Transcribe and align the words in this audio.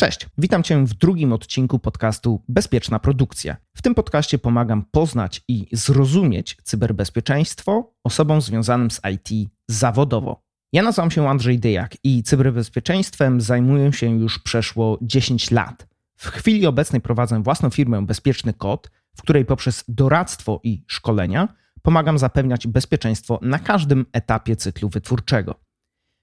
Cześć, 0.00 0.26
witam 0.38 0.62
Cię 0.62 0.84
w 0.86 0.94
drugim 0.94 1.32
odcinku 1.32 1.78
podcastu 1.78 2.42
Bezpieczna 2.48 2.98
Produkcja. 2.98 3.56
W 3.74 3.82
tym 3.82 3.94
podcaście 3.94 4.38
pomagam 4.38 4.84
poznać 4.90 5.42
i 5.48 5.66
zrozumieć 5.72 6.56
cyberbezpieczeństwo 6.62 7.92
osobom 8.04 8.40
związanym 8.40 8.90
z 8.90 9.00
IT 9.12 9.50
zawodowo. 9.68 10.42
Ja 10.72 10.82
nazywam 10.82 11.10
się 11.10 11.28
Andrzej 11.28 11.58
Dyjak 11.58 11.96
i 12.04 12.22
cyberbezpieczeństwem 12.22 13.40
zajmuję 13.40 13.92
się 13.92 14.20
już 14.20 14.38
przeszło 14.38 14.98
10 15.02 15.50
lat. 15.50 15.86
W 16.16 16.26
chwili 16.26 16.66
obecnej 16.66 17.00
prowadzę 17.00 17.42
własną 17.42 17.70
firmę 17.70 18.06
Bezpieczny 18.06 18.54
Kod, 18.54 18.90
w 19.16 19.22
której 19.22 19.44
poprzez 19.44 19.84
doradztwo 19.88 20.60
i 20.64 20.84
szkolenia 20.86 21.48
pomagam 21.82 22.18
zapewniać 22.18 22.66
bezpieczeństwo 22.66 23.38
na 23.42 23.58
każdym 23.58 24.06
etapie 24.12 24.56
cyklu 24.56 24.88
wytwórczego. 24.88 25.69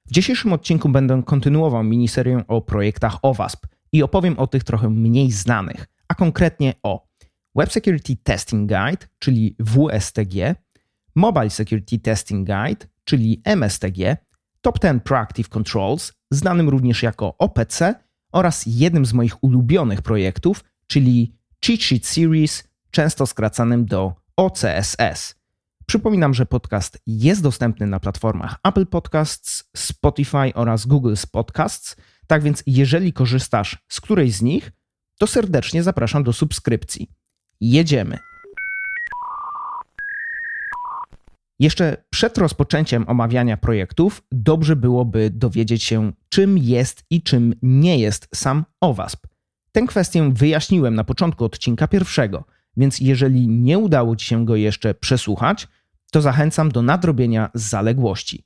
W 0.08 0.12
dzisiejszym 0.12 0.54
odcinku 0.54 0.90
będę 0.90 1.24
kontynuował 1.26 1.84
miniserię 1.84 2.44
o 2.48 2.62
projektach 2.62 3.18
OWASP 3.22 3.66
i 3.92 4.04
opowiem 4.04 4.40
o 4.40 4.48
tych 4.48 4.64
trochę 4.64 4.90
mniej 4.90 5.32
znanych, 5.32 5.88
a 6.08 6.16
konkretnie 6.16 6.74
o 6.84 7.08
Web 7.56 7.72
Security 7.72 8.16
Testing 8.24 8.70
Guide, 8.70 9.08
czyli 9.20 9.56
WSTG, 9.60 10.56
Mobile 11.16 11.50
Security 11.50 12.00
Testing 12.00 12.48
Guide, 12.48 12.86
czyli 13.04 13.42
MSTG, 13.46 14.18
Top 14.62 14.80
10 14.80 15.04
Proactive 15.04 15.50
Controls, 15.50 16.14
znanym 16.32 16.70
również 16.70 17.04
jako 17.04 17.38
OPC, 17.38 17.96
oraz 18.32 18.64
jednym 18.66 19.06
z 19.06 19.14
moich 19.14 19.44
ulubionych 19.44 20.02
projektów, 20.02 20.64
czyli 20.88 21.36
Cheat 21.66 21.82
Sheet 21.82 22.06
Series, 22.06 22.64
często 22.92 23.26
skracanym 23.26 23.86
do 23.86 24.14
OCSS. 24.36 25.37
Przypominam, 25.90 26.34
że 26.34 26.46
podcast 26.46 27.02
jest 27.08 27.44
dostępny 27.44 27.88
na 27.88 28.00
platformach 28.00 28.56
Apple 28.64 28.86
Podcasts, 28.86 29.64
Spotify 29.76 30.54
oraz 30.54 30.86
Google 30.86 31.14
Podcasts. 31.32 31.96
Tak 32.28 32.44
więc, 32.44 32.64
jeżeli 32.66 33.14
korzystasz 33.14 33.78
z 33.90 34.02
którejś 34.02 34.34
z 34.34 34.42
nich, 34.42 34.72
to 35.20 35.28
serdecznie 35.28 35.84
zapraszam 35.84 36.24
do 36.24 36.34
subskrypcji. 36.34 37.12
Jedziemy. 37.62 38.18
Jeszcze 41.60 42.04
przed 42.10 42.38
rozpoczęciem 42.38 43.06
omawiania 43.08 43.58
projektów, 43.58 44.24
dobrze 44.32 44.76
byłoby 44.76 45.30
dowiedzieć 45.30 45.84
się, 45.84 46.12
czym 46.30 46.58
jest 46.58 47.04
i 47.10 47.22
czym 47.22 47.56
nie 47.62 48.00
jest 48.00 48.28
sam 48.36 48.66
OWASP. 48.82 49.28
Tę 49.72 49.82
kwestię 49.88 50.34
wyjaśniłem 50.34 50.96
na 50.96 51.04
początku 51.04 51.46
odcinka 51.46 51.88
pierwszego, 51.88 52.44
więc 52.78 53.00
jeżeli 53.00 53.48
nie 53.48 53.78
udało 53.78 54.16
Ci 54.16 54.26
się 54.26 54.46
go 54.46 54.56
jeszcze 54.56 54.94
przesłuchać, 54.94 55.68
to 56.12 56.22
zachęcam 56.22 56.72
do 56.72 56.82
nadrobienia 56.82 57.50
zaległości. 57.54 58.44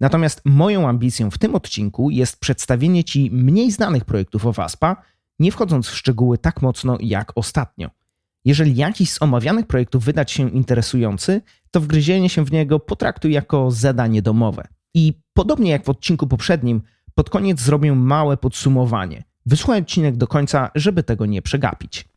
Natomiast 0.00 0.40
moją 0.44 0.88
ambicją 0.88 1.30
w 1.30 1.38
tym 1.38 1.54
odcinku 1.54 2.10
jest 2.10 2.40
przedstawienie 2.40 3.04
Ci 3.04 3.30
mniej 3.30 3.70
znanych 3.70 4.04
projektów 4.04 4.46
OWASP-a, 4.46 4.96
nie 5.38 5.52
wchodząc 5.52 5.88
w 5.88 5.96
szczegóły 5.96 6.38
tak 6.38 6.62
mocno 6.62 6.98
jak 7.00 7.32
ostatnio. 7.34 7.90
Jeżeli 8.44 8.76
jakiś 8.76 9.12
z 9.12 9.22
omawianych 9.22 9.66
projektów 9.66 10.04
wydać 10.04 10.32
się 10.32 10.50
interesujący, 10.50 11.42
to 11.70 11.80
wgryzienie 11.80 12.28
się 12.28 12.44
w 12.44 12.52
niego 12.52 12.80
potraktuj 12.80 13.32
jako 13.32 13.70
zadanie 13.70 14.22
domowe. 14.22 14.68
I 14.94 15.12
podobnie 15.32 15.70
jak 15.70 15.84
w 15.84 15.88
odcinku 15.88 16.26
poprzednim, 16.26 16.82
pod 17.14 17.30
koniec 17.30 17.60
zrobię 17.60 17.92
małe 17.92 18.36
podsumowanie. 18.36 19.24
Wysłuchaj 19.46 19.80
odcinek 19.80 20.16
do 20.16 20.26
końca, 20.26 20.70
żeby 20.74 21.02
tego 21.02 21.26
nie 21.26 21.42
przegapić. 21.42 22.08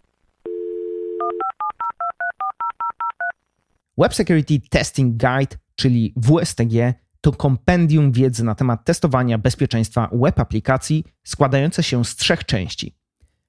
Web 3.97 4.13
Security 4.15 4.59
Testing 4.69 5.17
Guide, 5.17 5.57
czyli 5.75 6.13
WSTG, 6.17 6.93
to 7.21 7.31
kompendium 7.31 8.11
wiedzy 8.11 8.43
na 8.43 8.55
temat 8.55 8.85
testowania 8.85 9.37
bezpieczeństwa 9.37 10.09
web 10.13 10.39
aplikacji 10.39 11.03
składające 11.23 11.83
się 11.83 12.05
z 12.05 12.15
trzech 12.15 12.45
części. 12.45 12.95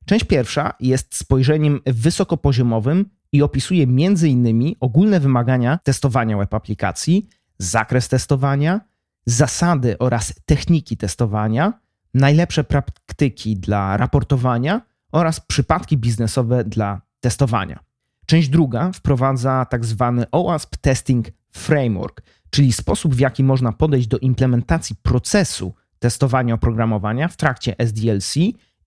Część 0.06 0.24
pierwsza 0.24 0.72
jest 0.80 1.16
spojrzeniem 1.16 1.80
wysokopoziomowym 1.86 3.10
i 3.32 3.42
opisuje 3.42 3.82
m.in. 3.82 4.74
ogólne 4.80 5.20
wymagania 5.20 5.78
testowania 5.82 6.36
web 6.36 6.54
aplikacji, 6.54 7.28
zakres 7.58 8.08
testowania, 8.08 8.80
zasady 9.26 9.98
oraz 9.98 10.34
techniki 10.46 10.96
testowania, 10.96 11.72
najlepsze 12.14 12.64
praktyki 12.64 13.56
dla 13.56 13.96
raportowania 13.96 14.80
oraz 15.12 15.40
przypadki 15.40 15.96
biznesowe 15.96 16.64
dla 16.64 17.00
testowania. 17.20 17.87
Część 18.28 18.48
druga 18.48 18.92
wprowadza 18.92 19.66
tak 19.70 19.84
zwany 19.84 20.30
OWASP 20.30 20.76
Testing 20.76 21.26
Framework, 21.50 22.22
czyli 22.50 22.72
sposób, 22.72 23.14
w 23.14 23.18
jaki 23.18 23.44
można 23.44 23.72
podejść 23.72 24.08
do 24.08 24.18
implementacji 24.18 24.96
procesu 25.02 25.74
testowania 25.98 26.54
oprogramowania 26.54 27.28
w 27.28 27.36
trakcie 27.36 27.78
SDLC 27.78 28.34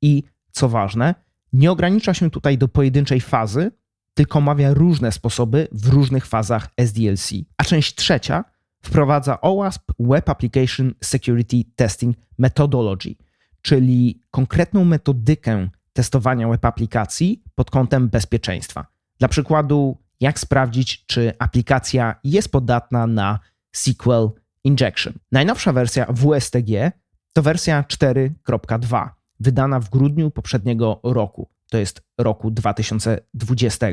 i, 0.01 0.23
co 0.51 0.69
ważne, 0.69 1.15
nie 1.53 1.71
ogranicza 1.71 2.13
się 2.13 2.29
tutaj 2.29 2.57
do 2.57 2.67
pojedynczej 2.67 3.21
fazy, 3.21 3.71
tylko 4.13 4.39
omawia 4.39 4.73
różne 4.73 5.11
sposoby 5.11 5.67
w 5.71 5.87
różnych 5.87 6.25
fazach 6.25 6.67
SDLC. 6.77 7.31
A 7.57 7.63
część 7.63 7.95
trzecia 7.95 8.43
wprowadza 8.81 9.41
OWASP 9.41 9.91
Web 9.99 10.29
Application 10.29 10.93
Security 11.03 11.57
Testing 11.75 12.17
Methodology, 12.37 13.15
czyli 13.61 14.21
konkretną 14.31 14.85
metodykę 14.85 15.69
testowania 15.93 16.47
web 16.47 16.65
aplikacji 16.65 17.43
pod 17.55 17.71
kątem 17.71 18.09
bezpieczeństwa. 18.09 19.00
Dla 19.21 19.27
przykładu, 19.27 19.97
jak 20.19 20.39
sprawdzić, 20.39 21.05
czy 21.05 21.33
aplikacja 21.39 22.15
jest 22.23 22.51
podatna 22.51 23.07
na 23.07 23.39
SQL 23.75 24.31
injection. 24.63 25.13
Najnowsza 25.31 25.73
wersja 25.73 26.05
WSTG 26.09 26.91
to 27.33 27.41
wersja 27.41 27.83
4.2, 27.83 29.09
wydana 29.39 29.79
w 29.79 29.89
grudniu 29.89 30.31
poprzedniego 30.31 30.99
roku, 31.03 31.49
to 31.69 31.77
jest 31.77 32.01
roku 32.17 32.51
2020. 32.51 33.87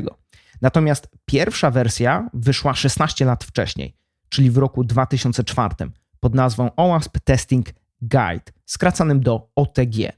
Natomiast 0.61 1.07
pierwsza 1.25 1.71
wersja 1.71 2.29
wyszła 2.33 2.73
16 2.75 3.25
lat 3.25 3.43
wcześniej, 3.43 3.95
czyli 4.29 4.51
w 4.51 4.57
roku 4.57 4.83
2004, 4.83 5.75
pod 6.19 6.35
nazwą 6.35 6.69
OWASP 6.75 7.19
Testing 7.23 7.69
Guide, 8.01 8.51
skracanym 8.65 9.19
do 9.19 9.51
OTG. 9.55 10.11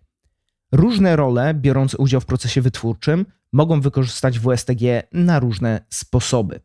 Różne 0.72 1.16
role 1.16 1.54
biorące 1.54 1.98
udział 1.98 2.22
w 2.22 2.26
procesie 2.26 2.62
wytwórczym 2.62 3.26
mogą 3.54 3.82
wykorzystać 3.82 4.40
WSTG 4.40 5.04
na 5.14 5.40
różne 5.40 5.86
sposoby. 5.90 6.60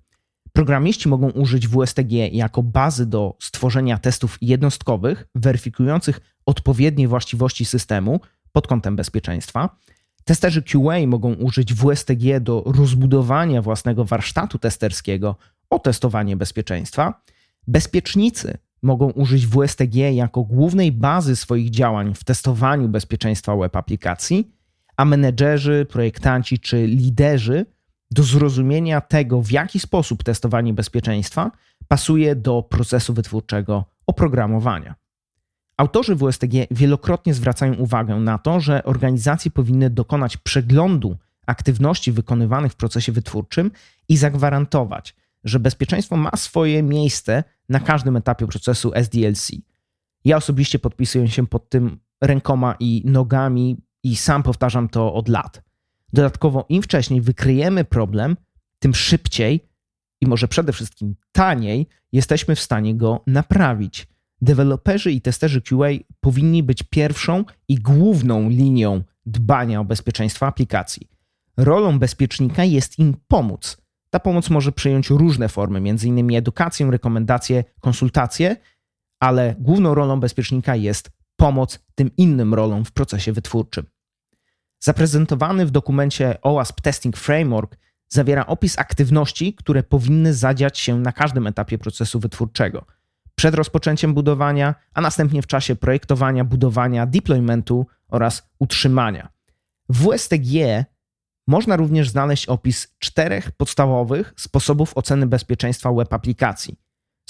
Programiści 0.53 1.09
mogą 1.09 1.31
użyć 1.31 1.69
WSTG 1.69 2.13
jako 2.33 2.63
bazy 2.63 3.07
do 3.07 3.37
stworzenia 3.43 3.99
testów 3.99 4.39
jednostkowych, 4.41 5.29
weryfikujących 5.35 6.21
odpowiednie 6.47 7.09
właściwości 7.09 7.65
systemu 7.65 8.21
pod 8.53 8.67
kątem 8.67 8.97
bezpieczeństwa. 8.97 9.77
Testerzy 10.25 10.63
QA 10.63 11.07
mogą 11.07 11.35
użyć 11.35 11.75
WSTG 11.75 12.41
do 12.41 12.63
rozbudowania 12.67 13.63
własnego 13.63 14.05
warsztatu 14.05 14.59
testerskiego 14.59 15.37
o 15.71 15.79
testowanie 15.79 16.37
bezpieczeństwa. 16.37 17.23
Bezpiecznicy 17.67 18.59
mogą 18.83 19.11
użyć 19.11 19.47
WSTG 19.47 19.95
jako 19.95 20.43
głównej 20.43 20.93
bazy 20.93 21.37
swoich 21.37 21.71
działań 21.71 22.15
w 22.15 22.25
testowaniu 22.25 22.89
bezpieczeństwa 22.89 23.57
web 23.57 23.77
aplikacji 23.77 24.56
a 24.97 25.05
menedżerzy, 25.05 25.87
projektanci 25.91 26.59
czy 26.59 26.87
liderzy 26.87 27.67
do 28.11 28.23
zrozumienia 28.23 29.01
tego, 29.01 29.43
w 29.43 29.51
jaki 29.51 29.81
sposób 29.81 30.23
testowanie 30.25 30.75
bezpieczeństwa 30.75 31.51
pasuje 31.89 32.37
do 32.37 32.62
procesu 32.62 33.15
wytwórczego 33.15 33.84
oprogramowania. 34.07 34.95
Autorzy 35.77 36.17
WSTG 36.17 36.67
wielokrotnie 36.71 37.34
zwracają 37.34 37.75
uwagę 37.75 38.15
na 38.17 38.39
to, 38.39 38.61
że 38.61 38.84
organizacje 38.84 39.51
powinny 39.51 39.91
dokonać 39.91 40.37
przeglądu 40.37 41.17
aktywności 41.47 42.13
wykonywanych 42.13 42.72
w 42.72 42.77
procesie 42.77 43.13
wytwórczym 43.13 43.71
i 44.09 44.16
zagwarantować, 44.16 45.16
że 45.45 45.60
bezpieczeństwo 45.60 46.16
ma 46.16 46.31
swoje 46.37 46.83
miejsce 46.83 47.45
na 47.69 47.81
każdym 47.81 48.16
etapie 48.16 48.47
procesu 48.47 48.91
SDLC. 48.95 49.51
Ja 50.25 50.37
osobiście 50.37 50.78
podpisuję 50.78 51.28
się 51.28 51.47
pod 51.47 51.69
tym 51.69 51.98
rękoma 52.21 52.77
i 52.81 53.03
nogami, 53.04 53.77
i 54.07 54.17
sam 54.17 54.43
powtarzam 54.43 54.89
to 54.89 55.15
od 55.15 55.29
lat. 55.29 55.63
Dodatkowo, 56.13 56.67
im 56.69 56.83
wcześniej 56.83 57.21
wykryjemy 57.21 57.85
problem, 57.85 58.37
tym 58.79 58.95
szybciej 58.95 59.69
i 60.21 60.27
może 60.27 60.49
przede 60.49 60.73
wszystkim 60.73 61.15
taniej 61.33 61.87
jesteśmy 62.13 62.55
w 62.55 62.61
stanie 62.61 62.95
go 62.95 63.23
naprawić. 63.27 64.07
Deweloperzy 64.41 65.13
i 65.13 65.21
testerzy 65.21 65.63
QA 65.63 65.89
powinni 66.21 66.63
być 66.63 66.83
pierwszą 66.83 67.45
i 67.69 67.75
główną 67.75 68.49
linią 68.49 69.03
dbania 69.27 69.81
o 69.81 69.85
bezpieczeństwo 69.85 70.47
aplikacji. 70.47 71.09
Rolą 71.57 71.99
bezpiecznika 71.99 72.65
jest 72.65 72.99
im 72.99 73.17
pomóc. 73.29 73.77
Ta 74.11 74.21
pomoc 74.21 74.51
może 74.51 74.73
przyjąć 74.73 75.11
różne 75.11 75.49
formy, 75.49 75.79
m.in. 75.79 76.37
edukację, 76.37 76.91
rekomendacje, 76.91 77.65
konsultacje, 77.81 78.57
ale 79.21 79.55
główną 79.59 79.95
rolą 79.95 80.21
bezpiecznika 80.21 80.77
jest 80.77 81.11
pomoc 81.37 81.79
tym 81.95 82.11
innym 82.17 82.55
rolom 82.55 82.85
w 82.85 82.93
procesie 82.93 83.33
wytwórczym. 83.33 83.87
Zaprezentowany 84.81 85.67
w 85.67 85.71
dokumencie 85.71 86.41
OWASP 86.43 86.81
Testing 86.81 87.17
Framework 87.17 87.77
zawiera 88.09 88.47
opis 88.47 88.78
aktywności, 88.78 89.55
które 89.55 89.83
powinny 89.83 90.34
zadziać 90.34 90.78
się 90.78 90.99
na 90.99 91.13
każdym 91.13 91.47
etapie 91.47 91.78
procesu 91.78 92.21
wytwórczego. 92.21 92.87
Przed 93.34 93.55
rozpoczęciem 93.55 94.15
budowania, 94.15 94.75
a 94.95 95.01
następnie 95.01 95.43
w 95.43 95.47
czasie 95.47 95.77
projektowania, 95.77 96.45
budowania, 96.45 97.07
deploymentu 97.07 97.87
oraz 98.09 98.51
utrzymania. 98.59 99.28
W 99.89 100.05
WSTG 100.05 100.84
można 101.47 101.77
również 101.77 102.09
znaleźć 102.09 102.47
opis 102.47 102.97
czterech 102.99 103.51
podstawowych 103.51 104.34
sposobów 104.37 104.97
oceny 104.97 105.27
bezpieczeństwa 105.27 105.93
web 105.93 106.13
aplikacji. 106.13 106.79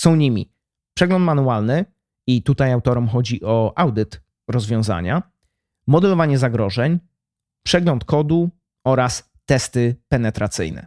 Są 0.00 0.16
nimi 0.16 0.52
przegląd 0.94 1.24
manualny, 1.24 1.84
i 2.26 2.42
tutaj 2.42 2.72
autorom 2.72 3.08
chodzi 3.08 3.44
o 3.44 3.72
audyt 3.76 4.20
rozwiązania, 4.48 5.22
modelowanie 5.86 6.38
zagrożeń, 6.38 6.98
przegląd 7.66 8.04
kodu 8.04 8.50
oraz 8.84 9.30
testy 9.46 9.96
penetracyjne. 10.08 10.86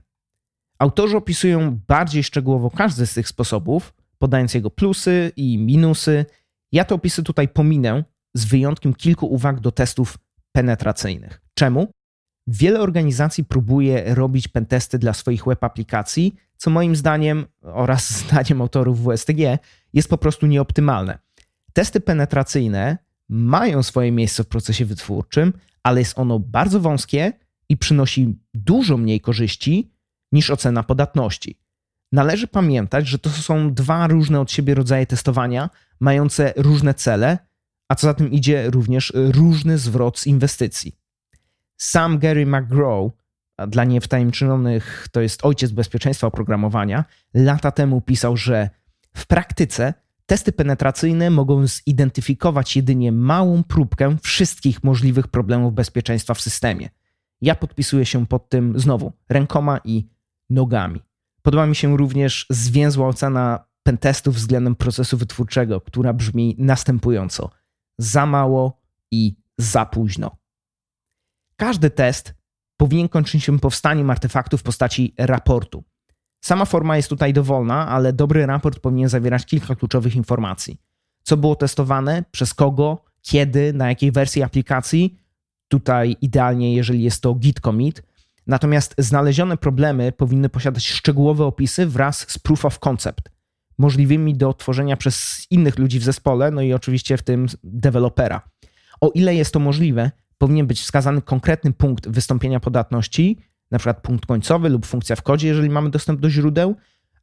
Autorzy 0.79 1.17
opisują 1.17 1.79
bardziej 1.87 2.23
szczegółowo 2.23 2.69
każdy 2.69 3.05
z 3.07 3.13
tych 3.13 3.27
sposobów, 3.27 3.93
podając 4.17 4.53
jego 4.53 4.69
plusy 4.69 5.31
i 5.35 5.57
minusy. 5.57 6.25
Ja 6.71 6.85
te 6.85 6.95
opisy 6.95 7.23
tutaj 7.23 7.47
pominę, 7.47 8.03
z 8.33 8.45
wyjątkiem 8.45 8.93
kilku 8.93 9.27
uwag 9.27 9.59
do 9.59 9.71
testów 9.71 10.17
penetracyjnych. 10.51 11.41
Czemu? 11.53 11.87
Wiele 12.47 12.79
organizacji 12.79 13.43
próbuje 13.43 14.15
robić 14.15 14.47
pentesty 14.47 14.99
dla 14.99 15.13
swoich 15.13 15.45
web 15.45 15.63
aplikacji, 15.63 16.35
co 16.57 16.69
moim 16.69 16.95
zdaniem 16.95 17.45
oraz 17.61 18.09
zdaniem 18.19 18.61
autorów 18.61 19.03
WSTG 19.03 19.59
jest 19.93 20.09
po 20.09 20.17
prostu 20.17 20.47
nieoptymalne. 20.47 21.19
Testy 21.73 21.99
penetracyjne 21.99 22.97
mają 23.29 23.83
swoje 23.83 24.11
miejsce 24.11 24.43
w 24.43 24.47
procesie 24.47 24.85
wytwórczym, 24.85 25.53
ale 25.83 25.99
jest 25.99 26.19
ono 26.19 26.39
bardzo 26.39 26.79
wąskie 26.79 27.33
i 27.69 27.77
przynosi 27.77 28.39
dużo 28.53 28.97
mniej 28.97 29.21
korzyści 29.21 29.91
niż 30.31 30.49
ocena 30.49 30.83
podatności. 30.83 31.59
Należy 32.11 32.47
pamiętać, 32.47 33.07
że 33.07 33.19
to 33.19 33.29
są 33.29 33.73
dwa 33.73 34.07
różne 34.07 34.39
od 34.39 34.51
siebie 34.51 34.75
rodzaje 34.75 35.05
testowania, 35.05 35.69
mające 35.99 36.53
różne 36.57 36.93
cele, 36.93 37.37
a 37.89 37.95
co 37.95 38.07
za 38.07 38.13
tym 38.13 38.31
idzie 38.31 38.69
również 38.69 39.13
różny 39.15 39.77
zwrot 39.77 40.19
z 40.19 40.27
inwestycji. 40.27 40.95
Sam 41.77 42.19
Gary 42.19 42.45
McGraw, 42.45 43.11
dla 43.67 43.83
niewtajemniczonych 43.83 45.07
to 45.11 45.21
jest 45.21 45.45
ojciec 45.45 45.71
bezpieczeństwa 45.71 46.27
oprogramowania, 46.27 47.05
lata 47.33 47.71
temu 47.71 48.01
pisał, 48.01 48.37
że 48.37 48.69
w 49.15 49.27
praktyce 49.27 49.93
testy 50.29 50.51
penetracyjne 50.51 51.29
mogą 51.29 51.67
zidentyfikować 51.67 52.75
jedynie 52.75 53.11
małą 53.11 53.63
próbkę 53.63 54.17
wszystkich 54.21 54.83
możliwych 54.83 55.27
problemów 55.27 55.73
bezpieczeństwa 55.73 56.33
w 56.33 56.41
systemie. 56.41 56.89
Ja 57.41 57.55
podpisuję 57.55 58.05
się 58.05 58.27
pod 58.27 58.49
tym 58.49 58.79
znowu 58.79 59.11
rękoma 59.29 59.79
i 59.83 60.07
nogami. 60.49 61.01
Podoba 61.41 61.65
mi 61.65 61.75
się 61.75 61.97
również 61.97 62.45
zwięzła 62.49 63.07
ocena 63.07 63.65
pentestów 63.83 64.35
względem 64.35 64.75
procesu 64.75 65.17
wytwórczego, 65.17 65.81
która 65.81 66.13
brzmi 66.13 66.55
następująco: 66.57 67.49
za 67.97 68.25
mało 68.25 68.81
i 69.11 69.35
za 69.57 69.85
późno. 69.85 70.37
Każdy 71.55 71.89
test 71.89 72.33
powinien 72.77 73.09
kończyć 73.09 73.43
się 73.43 73.59
powstaniem 73.59 74.09
artefaktu 74.09 74.57
w 74.57 74.63
postaci 74.63 75.13
raportu. 75.17 75.83
Sama 76.41 76.65
forma 76.65 76.97
jest 76.97 77.09
tutaj 77.09 77.33
dowolna, 77.33 77.87
ale 77.87 78.13
dobry 78.13 78.45
raport 78.45 78.79
powinien 78.79 79.09
zawierać 79.09 79.45
kilka 79.45 79.75
kluczowych 79.75 80.15
informacji. 80.15 80.77
Co 81.23 81.37
było 81.37 81.55
testowane, 81.55 82.23
przez 82.31 82.53
kogo, 82.53 83.03
kiedy, 83.21 83.73
na 83.73 83.89
jakiej 83.89 84.11
wersji 84.11 84.43
aplikacji. 84.43 85.19
Tutaj 85.67 86.15
idealnie, 86.21 86.75
jeżeli 86.75 87.03
jest 87.03 87.21
to 87.21 87.35
git 87.35 87.59
commit. 87.59 88.03
Natomiast 88.47 88.95
znalezione 88.97 89.57
problemy 89.57 90.11
powinny 90.11 90.49
posiadać 90.49 90.87
szczegółowe 90.87 91.45
opisy 91.45 91.87
wraz 91.87 92.25
z 92.29 92.39
proof 92.39 92.65
of 92.65 92.79
concept, 92.79 93.29
możliwymi 93.77 94.33
do 94.33 94.53
tworzenia 94.53 94.97
przez 94.97 95.45
innych 95.49 95.79
ludzi 95.79 95.99
w 95.99 96.03
zespole, 96.03 96.51
no 96.51 96.61
i 96.61 96.73
oczywiście 96.73 97.17
w 97.17 97.23
tym 97.23 97.47
dewelopera. 97.63 98.49
O 99.01 99.11
ile 99.13 99.35
jest 99.35 99.53
to 99.53 99.59
możliwe, 99.59 100.11
powinien 100.37 100.67
być 100.67 100.81
wskazany 100.81 101.21
konkretny 101.21 101.73
punkt 101.73 102.09
wystąpienia 102.09 102.59
podatności, 102.59 103.39
na 103.71 103.79
przykład 103.79 104.01
punkt 104.01 104.25
końcowy 104.25 104.69
lub 104.69 104.85
funkcja 104.85 105.15
w 105.15 105.21
kodzie, 105.21 105.47
jeżeli 105.47 105.69
mamy 105.69 105.89
dostęp 105.89 106.19
do 106.19 106.29
źródeł, 106.29 106.75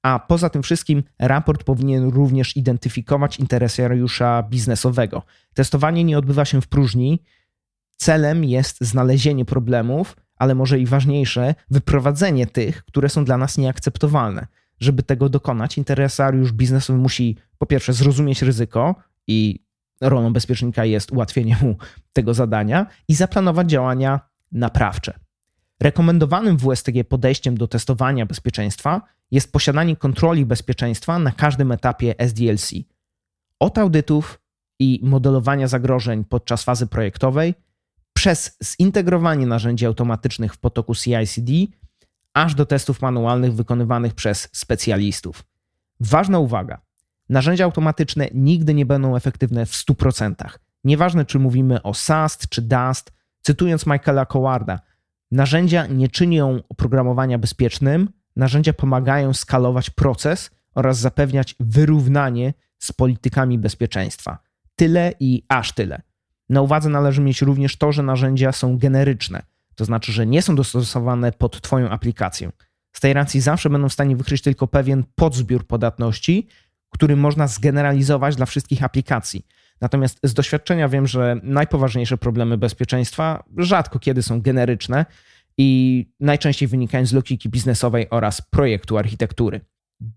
a 0.02 0.18
poza 0.18 0.50
tym 0.50 0.62
wszystkim 0.62 1.02
raport 1.18 1.64
powinien 1.64 2.04
również 2.04 2.56
identyfikować 2.56 3.38
interesariusza 3.38 4.42
biznesowego. 4.42 5.22
Testowanie 5.54 6.04
nie 6.04 6.18
odbywa 6.18 6.44
się 6.44 6.60
w 6.60 6.68
próżni. 6.68 7.22
Celem 7.96 8.44
jest 8.44 8.80
znalezienie 8.80 9.44
problemów, 9.44 10.16
ale 10.36 10.54
może 10.54 10.78
i 10.78 10.86
ważniejsze, 10.86 11.54
wyprowadzenie 11.70 12.46
tych, 12.46 12.84
które 12.84 13.08
są 13.08 13.24
dla 13.24 13.36
nas 13.36 13.58
nieakceptowalne. 13.58 14.46
Żeby 14.80 15.02
tego 15.02 15.28
dokonać, 15.28 15.78
interesariusz 15.78 16.52
biznesowy 16.52 16.98
musi 16.98 17.36
po 17.58 17.66
pierwsze 17.66 17.92
zrozumieć 17.92 18.42
ryzyko 18.42 18.94
i 19.26 19.64
rolą 20.00 20.32
bezpiecznika 20.32 20.84
jest 20.84 21.12
ułatwienie 21.12 21.56
mu 21.62 21.76
tego 22.12 22.34
zadania 22.34 22.86
i 23.08 23.14
zaplanować 23.14 23.70
działania 23.70 24.20
naprawcze. 24.52 25.25
Rekomendowanym 25.80 26.56
w 26.56 26.62
WSTG 26.62 27.04
podejściem 27.04 27.56
do 27.56 27.68
testowania 27.68 28.26
bezpieczeństwa 28.26 29.02
jest 29.30 29.52
posiadanie 29.52 29.96
kontroli 29.96 30.46
bezpieczeństwa 30.46 31.18
na 31.18 31.32
każdym 31.32 31.72
etapie 31.72 32.14
SDLC. 32.18 32.70
Od 33.60 33.78
audytów 33.78 34.40
i 34.78 35.00
modelowania 35.02 35.68
zagrożeń 35.68 36.24
podczas 36.24 36.64
fazy 36.64 36.86
projektowej, 36.86 37.54
przez 38.12 38.58
zintegrowanie 38.64 39.46
narzędzi 39.46 39.86
automatycznych 39.86 40.54
w 40.54 40.58
potoku 40.58 40.94
CI/CD, 40.94 41.52
aż 42.34 42.54
do 42.54 42.66
testów 42.66 43.02
manualnych 43.02 43.54
wykonywanych 43.54 44.14
przez 44.14 44.48
specjalistów. 44.52 45.44
Ważna 46.00 46.38
uwaga: 46.38 46.80
narzędzia 47.28 47.64
automatyczne 47.64 48.28
nigdy 48.34 48.74
nie 48.74 48.86
będą 48.86 49.16
efektywne 49.16 49.66
w 49.66 49.72
100%. 49.72 50.34
Nieważne, 50.84 51.24
czy 51.24 51.38
mówimy 51.38 51.82
o 51.82 51.94
SAST 51.94 52.48
czy 52.48 52.62
DAST, 52.62 53.12
cytując 53.42 53.86
Michaela 53.86 54.26
Cowarda, 54.26 54.80
Narzędzia 55.30 55.86
nie 55.86 56.08
czynią 56.08 56.60
oprogramowania 56.68 57.38
bezpiecznym, 57.38 58.08
narzędzia 58.36 58.72
pomagają 58.72 59.32
skalować 59.32 59.90
proces 59.90 60.50
oraz 60.74 60.98
zapewniać 60.98 61.54
wyrównanie 61.60 62.54
z 62.78 62.92
politykami 62.92 63.58
bezpieczeństwa. 63.58 64.38
Tyle 64.76 65.12
i 65.20 65.42
aż 65.48 65.72
tyle. 65.72 66.02
Na 66.48 66.62
uwadze 66.62 66.88
należy 66.88 67.20
mieć 67.20 67.42
również 67.42 67.76
to, 67.76 67.92
że 67.92 68.02
narzędzia 68.02 68.52
są 68.52 68.78
generyczne, 68.78 69.42
to 69.74 69.84
znaczy, 69.84 70.12
że 70.12 70.26
nie 70.26 70.42
są 70.42 70.56
dostosowane 70.56 71.32
pod 71.32 71.60
Twoją 71.60 71.88
aplikację. 71.88 72.50
Z 72.92 73.00
tej 73.00 73.12
racji 73.12 73.40
zawsze 73.40 73.70
będą 73.70 73.88
w 73.88 73.92
stanie 73.92 74.16
wykryć 74.16 74.42
tylko 74.42 74.66
pewien 74.66 75.04
podzbiór 75.14 75.66
podatności, 75.66 76.48
który 76.90 77.16
można 77.16 77.46
zgeneralizować 77.46 78.36
dla 78.36 78.46
wszystkich 78.46 78.84
aplikacji. 78.84 79.46
Natomiast 79.80 80.18
z 80.22 80.34
doświadczenia 80.34 80.88
wiem, 80.88 81.06
że 81.06 81.40
najpoważniejsze 81.42 82.18
problemy 82.18 82.58
bezpieczeństwa 82.58 83.44
rzadko 83.56 83.98
kiedy 83.98 84.22
są 84.22 84.40
generyczne 84.40 85.06
i 85.58 86.10
najczęściej 86.20 86.68
wynikają 86.68 87.06
z 87.06 87.12
logiki 87.12 87.48
biznesowej 87.48 88.10
oraz 88.10 88.40
projektu 88.40 88.98
architektury. 88.98 89.60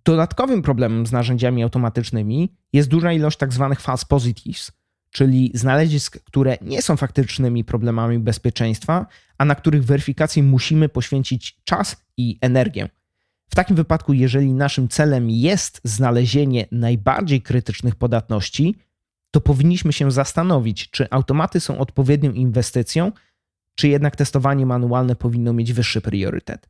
Dodatkowym 0.05 0.61
problemem 0.61 1.05
z 1.05 1.11
narzędziami 1.11 1.63
automatycznymi 1.63 2.55
jest 2.73 2.89
duża 2.89 3.11
ilość 3.11 3.37
tzw. 3.37 3.67
Tak 3.69 3.79
false 3.79 4.05
positives, 4.09 4.71
czyli 5.11 5.51
znalezisk, 5.53 6.23
które 6.23 6.57
nie 6.61 6.81
są 6.81 6.97
faktycznymi 6.97 7.63
problemami 7.63 8.19
bezpieczeństwa, 8.19 9.05
a 9.37 9.45
na 9.45 9.55
których 9.55 9.83
weryfikacji 9.83 10.43
musimy 10.43 10.89
poświęcić 10.89 11.59
czas 11.63 12.05
i 12.17 12.37
energię. 12.41 12.89
W 13.49 13.55
takim 13.55 13.75
wypadku, 13.75 14.13
jeżeli 14.13 14.53
naszym 14.53 14.87
celem 14.87 15.29
jest 15.29 15.81
znalezienie 15.83 16.67
najbardziej 16.71 17.41
krytycznych 17.41 17.95
podatności, 17.95 18.75
to 19.31 19.41
powinniśmy 19.41 19.93
się 19.93 20.11
zastanowić, 20.11 20.89
czy 20.89 21.09
automaty 21.09 21.59
są 21.59 21.77
odpowiednią 21.77 22.31
inwestycją, 22.31 23.11
czy 23.75 23.87
jednak 23.87 24.15
testowanie 24.15 24.65
manualne 24.65 25.15
powinno 25.15 25.53
mieć 25.53 25.73
wyższy 25.73 26.01
priorytet. 26.01 26.69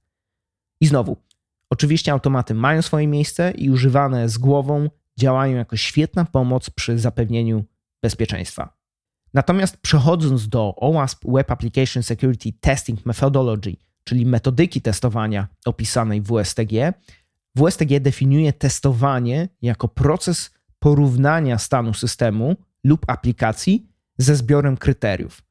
I 0.81 0.87
znowu, 0.87 1.17
oczywiście 1.69 2.11
automaty 2.11 2.53
mają 2.53 2.81
swoje 2.81 3.07
miejsce 3.07 3.51
i 3.51 3.69
używane 3.69 4.29
z 4.29 4.37
głową 4.37 4.89
działają 5.19 5.57
jako 5.57 5.77
świetna 5.77 6.25
pomoc 6.25 6.69
przy 6.69 6.99
zapewnieniu 6.99 7.65
bezpieczeństwa. 8.03 8.77
Natomiast 9.33 9.77
przechodząc 9.77 10.49
do 10.49 10.75
OWASP 10.75 11.25
Web 11.27 11.51
Application 11.51 12.03
Security 12.03 12.53
Testing 12.59 13.05
Methodology, 13.05 13.75
czyli 14.09 14.25
metodyki 14.25 14.81
testowania 14.81 15.47
opisanej 15.65 16.21
w 16.21 16.27
WSTG, 16.27 16.93
WSTG 17.55 17.99
definiuje 17.99 18.53
testowanie 18.53 19.49
jako 19.61 19.87
proces 19.87 20.51
porównania 20.79 21.57
stanu 21.57 21.93
systemu 21.93 22.55
lub 22.83 23.05
aplikacji 23.07 23.87
ze 24.17 24.35
zbiorem 24.35 24.77
kryteriów. 24.77 25.41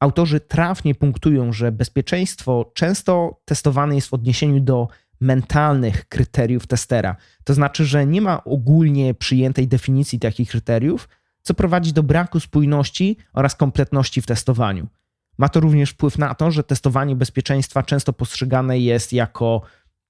Autorzy 0.00 0.40
trafnie 0.40 0.94
punktują, 0.94 1.52
że 1.52 1.72
bezpieczeństwo 1.72 2.70
często 2.74 3.40
testowane 3.44 3.94
jest 3.94 4.08
w 4.08 4.14
odniesieniu 4.14 4.60
do 4.60 4.88
mentalnych 5.20 6.08
kryteriów 6.08 6.66
testera. 6.66 7.16
To 7.44 7.54
znaczy, 7.54 7.84
że 7.84 8.06
nie 8.06 8.20
ma 8.20 8.44
ogólnie 8.44 9.14
przyjętej 9.14 9.68
definicji 9.68 10.18
takich 10.18 10.50
kryteriów, 10.50 11.08
co 11.42 11.54
prowadzi 11.54 11.92
do 11.92 12.02
braku 12.02 12.40
spójności 12.40 13.16
oraz 13.32 13.54
kompletności 13.54 14.22
w 14.22 14.26
testowaniu. 14.26 14.86
Ma 15.40 15.48
to 15.48 15.60
również 15.60 15.90
wpływ 15.90 16.18
na 16.18 16.34
to, 16.34 16.50
że 16.50 16.64
testowanie 16.64 17.16
bezpieczeństwa 17.16 17.82
często 17.82 18.12
postrzegane 18.12 18.78
jest 18.78 19.12
jako, 19.12 19.62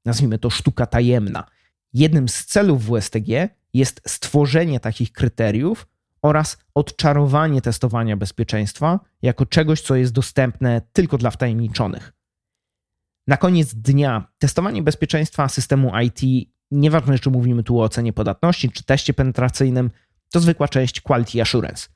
nazwijmy 0.04 0.38
to, 0.38 0.50
sztuka 0.50 0.86
tajemna. 0.86 1.46
Jednym 1.92 2.28
z 2.28 2.44
celów 2.44 2.84
WSTG 2.84 3.48
jest 3.74 4.00
stworzenie 4.06 4.80
takich 4.80 5.12
kryteriów 5.12 5.86
oraz 6.22 6.58
odczarowanie 6.74 7.62
testowania 7.62 8.16
bezpieczeństwa 8.16 9.00
jako 9.22 9.46
czegoś, 9.46 9.80
co 9.80 9.96
jest 9.96 10.12
dostępne 10.12 10.82
tylko 10.92 11.18
dla 11.18 11.30
wtajemniczonych. 11.30 12.12
Na 13.26 13.36
koniec 13.36 13.74
dnia 13.74 14.32
testowanie 14.38 14.82
bezpieczeństwa 14.82 15.48
systemu 15.48 15.92
IT, 15.98 16.50
nieważne 16.70 17.18
czy 17.18 17.30
mówimy 17.30 17.62
tu 17.62 17.80
o 17.80 17.84
ocenie 17.84 18.12
podatności 18.12 18.70
czy 18.70 18.84
teście 18.84 19.14
penetracyjnym, 19.14 19.90
to 20.30 20.40
zwykła 20.40 20.68
część 20.68 21.00
quality 21.00 21.42
assurance. 21.42 21.88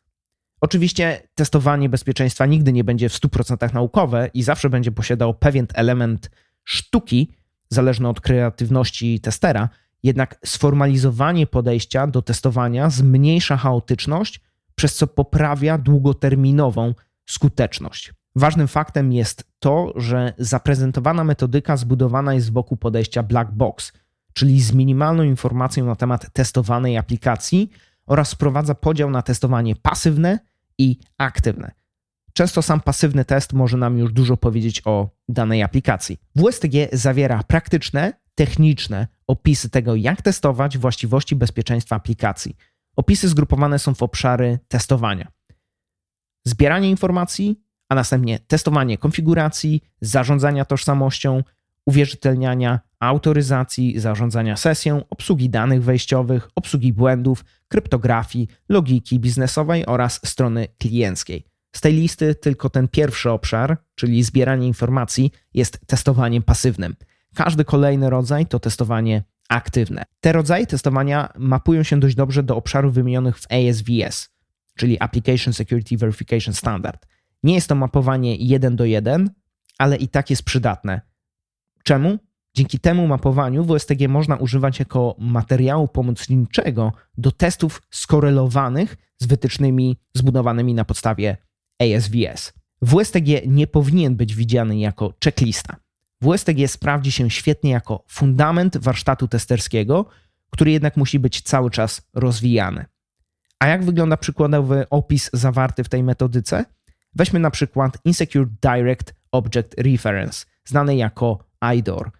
Oczywiście 0.64 1.22
testowanie 1.34 1.88
bezpieczeństwa 1.88 2.46
nigdy 2.46 2.72
nie 2.72 2.84
będzie 2.84 3.08
w 3.08 3.12
100% 3.12 3.74
naukowe 3.74 4.30
i 4.34 4.42
zawsze 4.42 4.70
będzie 4.70 4.92
posiadało 4.92 5.34
pewien 5.34 5.66
element 5.74 6.30
sztuki, 6.64 7.34
zależny 7.68 8.08
od 8.08 8.20
kreatywności 8.20 9.20
testera, 9.20 9.68
jednak 10.02 10.38
sformalizowanie 10.44 11.46
podejścia 11.46 12.06
do 12.06 12.22
testowania 12.22 12.90
zmniejsza 12.90 13.56
chaotyczność, 13.56 14.40
przez 14.74 14.94
co 14.96 15.06
poprawia 15.06 15.78
długoterminową 15.78 16.94
skuteczność. 17.26 18.12
Ważnym 18.36 18.68
faktem 18.68 19.12
jest 19.12 19.50
to, 19.58 19.92
że 19.96 20.32
zaprezentowana 20.38 21.24
metodyka 21.24 21.76
zbudowana 21.76 22.34
jest 22.34 22.52
wokół 22.52 22.76
podejścia 22.76 23.22
black 23.22 23.50
box, 23.50 23.92
czyli 24.32 24.60
z 24.60 24.72
minimalną 24.72 25.22
informacją 25.22 25.86
na 25.86 25.96
temat 25.96 26.32
testowanej 26.32 26.98
aplikacji 26.98 27.70
oraz 28.06 28.32
wprowadza 28.32 28.74
podział 28.74 29.10
na 29.10 29.22
testowanie 29.22 29.76
pasywne 29.76 30.53
i 30.78 30.98
aktywne. 31.18 31.72
Często 32.32 32.62
sam 32.62 32.80
pasywny 32.80 33.24
test 33.24 33.52
może 33.52 33.76
nam 33.76 33.98
już 33.98 34.12
dużo 34.12 34.36
powiedzieć 34.36 34.82
o 34.84 35.10
danej 35.28 35.62
aplikacji. 35.62 36.20
WSTG 36.36 36.88
zawiera 36.92 37.42
praktyczne, 37.42 38.12
techniczne 38.34 39.06
opisy 39.26 39.70
tego, 39.70 39.94
jak 39.94 40.22
testować 40.22 40.78
właściwości 40.78 41.36
bezpieczeństwa 41.36 41.96
aplikacji. 41.96 42.56
Opisy 42.96 43.28
zgrupowane 43.28 43.78
są 43.78 43.94
w 43.94 44.02
obszary 44.02 44.58
testowania. 44.68 45.32
Zbieranie 46.46 46.90
informacji, 46.90 47.60
a 47.88 47.94
następnie 47.94 48.38
testowanie 48.38 48.98
konfiguracji, 48.98 49.82
zarządzania 50.00 50.64
tożsamością, 50.64 51.42
uwierzytelniania, 51.86 52.80
autoryzacji, 53.04 54.00
zarządzania 54.00 54.56
sesją, 54.56 55.04
obsługi 55.10 55.50
danych 55.50 55.82
wejściowych, 55.82 56.50
obsługi 56.54 56.92
błędów, 56.92 57.44
kryptografii, 57.68 58.48
logiki 58.68 59.20
biznesowej 59.20 59.86
oraz 59.86 60.20
strony 60.24 60.68
klienckiej. 60.78 61.44
Z 61.76 61.80
tej 61.80 61.94
listy 61.94 62.34
tylko 62.34 62.70
ten 62.70 62.88
pierwszy 62.88 63.30
obszar, 63.30 63.76
czyli 63.94 64.22
zbieranie 64.22 64.66
informacji, 64.66 65.30
jest 65.54 65.80
testowaniem 65.86 66.42
pasywnym. 66.42 66.94
Każdy 67.34 67.64
kolejny 67.64 68.10
rodzaj 68.10 68.46
to 68.46 68.60
testowanie 68.60 69.22
aktywne. 69.48 70.04
Te 70.20 70.32
rodzaje 70.32 70.66
testowania 70.66 71.32
mapują 71.38 71.82
się 71.82 72.00
dość 72.00 72.14
dobrze 72.14 72.42
do 72.42 72.56
obszarów 72.56 72.94
wymienionych 72.94 73.38
w 73.38 73.46
ASVS, 73.50 74.28
czyli 74.76 75.00
Application 75.00 75.54
Security 75.54 75.96
Verification 75.96 76.54
Standard. 76.54 77.06
Nie 77.42 77.54
jest 77.54 77.68
to 77.68 77.74
mapowanie 77.74 78.36
1 78.36 78.76
do 78.76 78.84
1, 78.84 79.30
ale 79.78 79.96
i 79.96 80.08
tak 80.08 80.30
jest 80.30 80.42
przydatne. 80.42 81.00
Czemu? 81.82 82.18
Dzięki 82.56 82.80
temu 82.80 83.06
mapowaniu 83.06 83.64
WSTG 83.64 84.08
można 84.08 84.36
używać 84.36 84.78
jako 84.78 85.14
materiału 85.18 85.88
pomocniczego 85.88 86.92
do 87.18 87.32
testów 87.32 87.82
skorelowanych 87.90 88.96
z 89.18 89.26
wytycznymi 89.26 89.96
zbudowanymi 90.14 90.74
na 90.74 90.84
podstawie 90.84 91.36
ASVS. 91.78 92.52
WSTG 92.82 93.46
nie 93.46 93.66
powinien 93.66 94.16
być 94.16 94.34
widziany 94.34 94.78
jako 94.78 95.12
checklista. 95.24 95.76
WSTG 96.22 96.68
sprawdzi 96.68 97.12
się 97.12 97.30
świetnie 97.30 97.70
jako 97.70 98.04
fundament 98.08 98.76
warsztatu 98.76 99.28
testerskiego, 99.28 100.06
który 100.50 100.70
jednak 100.70 100.96
musi 100.96 101.18
być 101.18 101.42
cały 101.42 101.70
czas 101.70 102.08
rozwijany. 102.14 102.84
A 103.58 103.66
jak 103.66 103.84
wygląda 103.84 104.16
przykładowy 104.16 104.86
opis 104.90 105.30
zawarty 105.32 105.84
w 105.84 105.88
tej 105.88 106.02
metodyce? 106.02 106.64
Weźmy 107.14 107.40
na 107.40 107.50
przykład 107.50 107.98
Insecure 108.04 108.46
Direct 108.62 109.14
Object 109.32 109.74
Reference, 109.78 110.46
znany 110.64 110.96
jako 110.96 111.44
IDOR. 111.76 112.10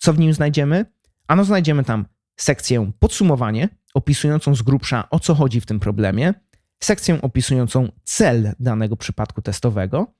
Co 0.00 0.12
w 0.12 0.18
nim 0.18 0.32
znajdziemy? 0.32 0.86
Ano 1.28 1.44
znajdziemy 1.44 1.84
tam 1.84 2.06
sekcję 2.36 2.92
podsumowanie, 2.98 3.68
opisującą 3.94 4.54
z 4.54 4.62
grubsza 4.62 5.10
o 5.10 5.20
co 5.20 5.34
chodzi 5.34 5.60
w 5.60 5.66
tym 5.66 5.80
problemie, 5.80 6.34
sekcję 6.82 7.22
opisującą 7.22 7.92
cel 8.04 8.52
danego 8.60 8.96
przypadku 8.96 9.42
testowego, 9.42 10.14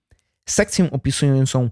sekcję 0.48 0.90
opisującą 0.90 1.70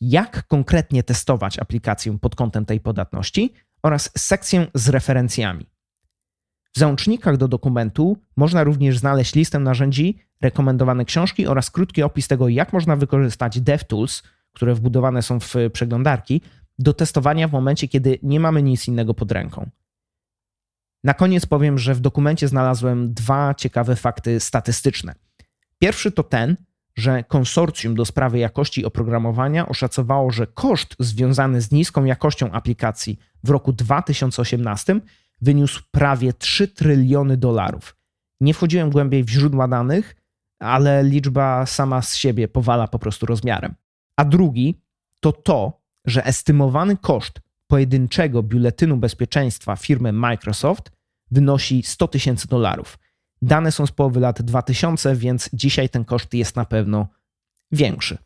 jak 0.00 0.46
konkretnie 0.46 1.02
testować 1.02 1.58
aplikację 1.58 2.18
pod 2.18 2.36
kątem 2.36 2.64
tej 2.64 2.80
podatności 2.80 3.54
oraz 3.82 4.10
sekcję 4.18 4.66
z 4.74 4.88
referencjami. 4.88 5.66
W 6.74 6.78
załącznikach 6.78 7.36
do 7.36 7.48
dokumentu 7.48 8.16
można 8.36 8.64
również 8.64 8.98
znaleźć 8.98 9.34
listę 9.34 9.58
narzędzi, 9.58 10.18
rekomendowane 10.40 11.04
książki 11.04 11.46
oraz 11.46 11.70
krótki 11.70 12.02
opis 12.02 12.28
tego, 12.28 12.48
jak 12.48 12.72
można 12.72 12.96
wykorzystać 12.96 13.60
DevTools, 13.60 14.22
które 14.52 14.74
wbudowane 14.74 15.22
są 15.22 15.40
w 15.40 15.54
przeglądarki, 15.72 16.40
do 16.78 16.92
testowania 16.92 17.48
w 17.48 17.52
momencie, 17.52 17.88
kiedy 17.88 18.18
nie 18.22 18.40
mamy 18.40 18.62
nic 18.62 18.88
innego 18.88 19.14
pod 19.14 19.32
ręką. 19.32 19.70
Na 21.04 21.14
koniec 21.14 21.46
powiem, 21.46 21.78
że 21.78 21.94
w 21.94 22.00
dokumencie 22.00 22.48
znalazłem 22.48 23.14
dwa 23.14 23.54
ciekawe 23.54 23.96
fakty 23.96 24.40
statystyczne. 24.40 25.14
Pierwszy 25.78 26.12
to 26.12 26.22
ten, 26.22 26.56
że 26.96 27.24
konsorcjum 27.24 27.94
do 27.94 28.04
sprawy 28.04 28.38
jakości 28.38 28.84
oprogramowania 28.84 29.68
oszacowało, 29.68 30.30
że 30.30 30.46
koszt 30.46 30.96
związany 30.98 31.60
z 31.60 31.70
niską 31.72 32.04
jakością 32.04 32.50
aplikacji 32.52 33.18
w 33.44 33.50
roku 33.50 33.72
2018 33.72 35.00
wyniósł 35.40 35.82
prawie 35.90 36.32
3 36.32 36.68
tryliony 36.68 37.36
dolarów. 37.36 37.96
Nie 38.40 38.54
wchodziłem 38.54 38.90
głębiej 38.90 39.24
w 39.24 39.30
źródła 39.30 39.68
danych, 39.68 40.16
ale 40.58 41.04
liczba 41.04 41.66
sama 41.66 42.02
z 42.02 42.16
siebie 42.16 42.48
powala 42.48 42.88
po 42.88 42.98
prostu 42.98 43.26
rozmiarem. 43.26 43.74
A 44.16 44.24
drugi 44.24 44.80
to 45.20 45.32
to, 45.32 45.77
że 46.08 46.26
estymowany 46.26 46.96
koszt 46.96 47.40
pojedynczego 47.66 48.42
biuletynu 48.42 48.96
bezpieczeństwa 48.96 49.76
firmy 49.76 50.12
Microsoft 50.12 50.90
wynosi 51.30 51.82
100 51.82 52.08
tysięcy 52.08 52.48
dolarów. 52.48 52.98
Dane 53.42 53.72
są 53.72 53.86
z 53.86 53.92
połowy 53.92 54.20
lat 54.20 54.42
2000, 54.42 55.16
więc 55.16 55.50
dzisiaj 55.52 55.88
ten 55.88 56.04
koszt 56.04 56.34
jest 56.34 56.56
na 56.56 56.64
pewno 56.64 57.08
większy. 57.72 58.18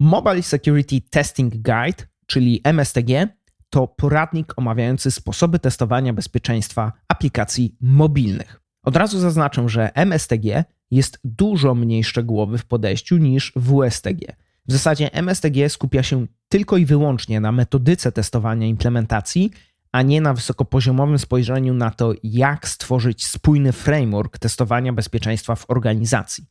Mobile 0.00 0.42
Security 0.42 1.00
Testing 1.10 1.54
Guide, 1.54 2.06
czyli 2.26 2.60
MSTG, 2.64 3.28
to 3.70 3.86
poradnik 3.88 4.58
omawiający 4.58 5.10
sposoby 5.10 5.58
testowania 5.58 6.12
bezpieczeństwa 6.12 6.92
aplikacji 7.08 7.76
mobilnych. 7.80 8.60
Od 8.82 8.96
razu 8.96 9.18
zaznaczę, 9.18 9.68
że 9.68 9.94
MSTG 9.94 10.64
jest 10.90 11.18
dużo 11.24 11.74
mniej 11.74 12.04
szczegółowy 12.04 12.58
w 12.58 12.64
podejściu 12.64 13.16
niż 13.16 13.52
WSTG. 13.56 14.36
W 14.68 14.72
zasadzie 14.72 15.12
MSTG 15.12 15.68
skupia 15.68 16.02
się 16.02 16.26
tylko 16.48 16.76
i 16.76 16.86
wyłącznie 16.86 17.40
na 17.40 17.52
metodyce 17.52 18.12
testowania 18.12 18.66
implementacji, 18.66 19.50
a 19.92 20.02
nie 20.02 20.20
na 20.20 20.34
wysokopoziomowym 20.34 21.18
spojrzeniu 21.18 21.74
na 21.74 21.90
to, 21.90 22.12
jak 22.22 22.68
stworzyć 22.68 23.26
spójny 23.26 23.72
framework 23.72 24.38
testowania 24.38 24.92
bezpieczeństwa 24.92 25.54
w 25.54 25.70
organizacji. 25.70 26.46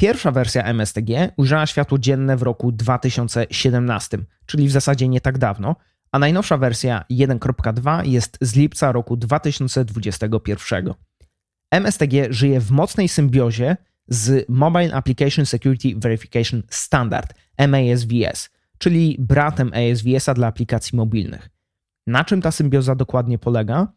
Pierwsza 0.00 0.30
wersja 0.30 0.64
MSTG 0.64 1.32
ujrzała 1.36 1.66
światło 1.66 1.98
dzienne 1.98 2.36
w 2.36 2.42
roku 2.42 2.72
2017, 2.72 4.18
czyli 4.46 4.68
w 4.68 4.72
zasadzie 4.72 5.08
nie 5.08 5.20
tak 5.20 5.38
dawno, 5.38 5.76
a 6.12 6.18
najnowsza 6.18 6.56
wersja 6.56 7.04
1.2 7.10 8.06
jest 8.06 8.38
z 8.40 8.56
lipca 8.56 8.92
roku 8.92 9.16
2021. 9.16 10.94
MSTG 11.80 12.26
żyje 12.30 12.60
w 12.60 12.70
mocnej 12.70 13.08
symbiozie 13.08 13.76
z 14.08 14.48
Mobile 14.48 14.94
Application 14.94 15.46
Security 15.46 15.88
Verification 15.96 16.62
Standard 16.70 17.34
MASVS, 17.68 18.50
czyli 18.78 19.16
bratem 19.18 19.72
ASVS-a 19.74 20.34
dla 20.34 20.46
aplikacji 20.46 20.96
mobilnych. 20.96 21.50
Na 22.06 22.24
czym 22.24 22.42
ta 22.42 22.50
symbioza 22.50 22.94
dokładnie 22.94 23.38
polega? 23.38 23.92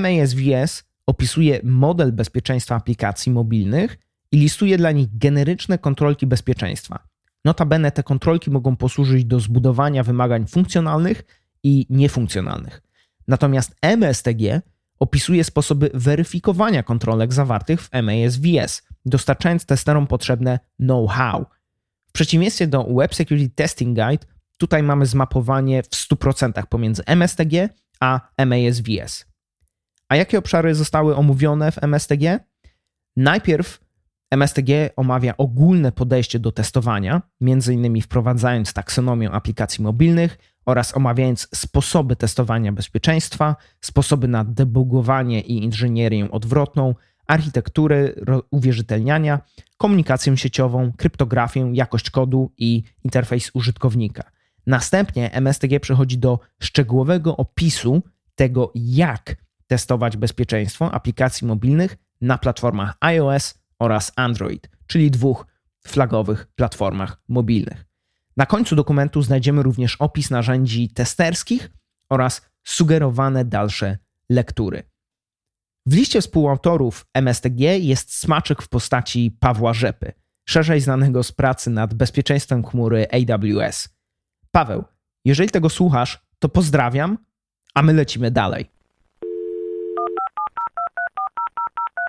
MASVS 0.00 0.84
opisuje 1.06 1.60
model 1.64 2.12
bezpieczeństwa 2.12 2.74
aplikacji 2.74 3.32
mobilnych 3.32 3.98
i 4.32 4.36
listuje 4.36 4.78
dla 4.78 4.92
nich 4.92 5.18
generyczne 5.18 5.78
kontrolki 5.78 6.26
bezpieczeństwa. 6.26 6.98
Notabene 7.44 7.90
te 7.90 8.02
kontrolki 8.02 8.50
mogą 8.50 8.76
posłużyć 8.76 9.24
do 9.24 9.40
zbudowania 9.40 10.02
wymagań 10.02 10.46
funkcjonalnych 10.46 11.22
i 11.62 11.86
niefunkcjonalnych. 11.90 12.82
Natomiast 13.28 13.74
MSTG 13.82 14.62
opisuje 15.00 15.44
sposoby 15.44 15.90
weryfikowania 15.94 16.82
kontrolek 16.82 17.32
zawartych 17.32 17.82
w 17.82 17.90
MASVS, 18.02 18.82
dostarczając 19.06 19.66
testerom 19.66 20.06
potrzebne 20.06 20.58
know-how. 20.78 21.46
W 22.08 22.12
przeciwieństwie 22.12 22.66
do 22.66 22.84
Web 22.84 23.14
Security 23.14 23.54
Testing 23.54 23.98
Guide, 23.98 24.26
tutaj 24.58 24.82
mamy 24.82 25.06
zmapowanie 25.06 25.82
w 25.82 25.88
100% 25.88 26.66
pomiędzy 26.66 27.02
MSTG 27.06 27.68
a 28.00 28.20
MASVS. 28.46 29.26
A 30.08 30.16
jakie 30.16 30.38
obszary 30.38 30.74
zostały 30.74 31.16
omówione 31.16 31.72
w 31.72 31.82
MSTG? 31.82 32.40
Najpierw 33.16 33.80
MSTG 34.30 34.90
omawia 34.96 35.36
ogólne 35.36 35.92
podejście 35.92 36.38
do 36.38 36.52
testowania, 36.52 37.22
m.in. 37.40 38.02
wprowadzając 38.02 38.72
taksonomię 38.72 39.30
aplikacji 39.30 39.84
mobilnych 39.84 40.38
oraz 40.70 40.96
omawiając 40.96 41.48
sposoby 41.54 42.16
testowania 42.16 42.72
bezpieczeństwa, 42.72 43.56
sposoby 43.80 44.28
na 44.28 44.44
debugowanie 44.44 45.40
i 45.40 45.64
inżynierię 45.64 46.30
odwrotną, 46.30 46.94
architektury 47.26 48.24
uwierzytelniania, 48.50 49.40
komunikację 49.76 50.36
sieciową, 50.36 50.92
kryptografię, 50.96 51.70
jakość 51.72 52.10
kodu 52.10 52.52
i 52.58 52.82
interfejs 53.04 53.50
użytkownika. 53.54 54.30
Następnie 54.66 55.32
MSTG 55.32 55.80
przechodzi 55.80 56.18
do 56.18 56.38
szczegółowego 56.62 57.36
opisu 57.36 58.02
tego, 58.34 58.72
jak 58.74 59.36
testować 59.66 60.16
bezpieczeństwo 60.16 60.92
aplikacji 60.92 61.46
mobilnych 61.46 61.96
na 62.20 62.38
platformach 62.38 62.96
iOS 63.00 63.54
oraz 63.78 64.12
Android, 64.16 64.70
czyli 64.86 65.10
dwóch 65.10 65.46
flagowych 65.86 66.46
platformach 66.46 67.22
mobilnych. 67.28 67.89
Na 68.40 68.46
końcu 68.46 68.76
dokumentu 68.76 69.22
znajdziemy 69.22 69.62
również 69.62 69.96
opis 69.96 70.30
narzędzi 70.30 70.88
testerskich 70.88 71.70
oraz 72.10 72.50
sugerowane 72.66 73.44
dalsze 73.44 73.98
lektury. 74.30 74.82
W 75.86 75.94
liście 75.94 76.20
współautorów 76.20 77.06
MSTG 77.14 77.78
jest 77.78 78.14
smaczek 78.14 78.62
w 78.62 78.68
postaci 78.68 79.36
Pawła 79.40 79.72
Rzepy, 79.72 80.12
szerzej 80.48 80.80
znanego 80.80 81.22
z 81.22 81.32
pracy 81.32 81.70
nad 81.70 81.94
bezpieczeństwem 81.94 82.64
chmury 82.64 83.06
AWS. 83.12 83.88
Paweł, 84.50 84.84
jeżeli 85.24 85.50
tego 85.50 85.68
słuchasz, 85.68 86.26
to 86.38 86.48
pozdrawiam, 86.48 87.18
a 87.74 87.82
my 87.82 87.92
lecimy 87.92 88.30
dalej. 88.30 88.70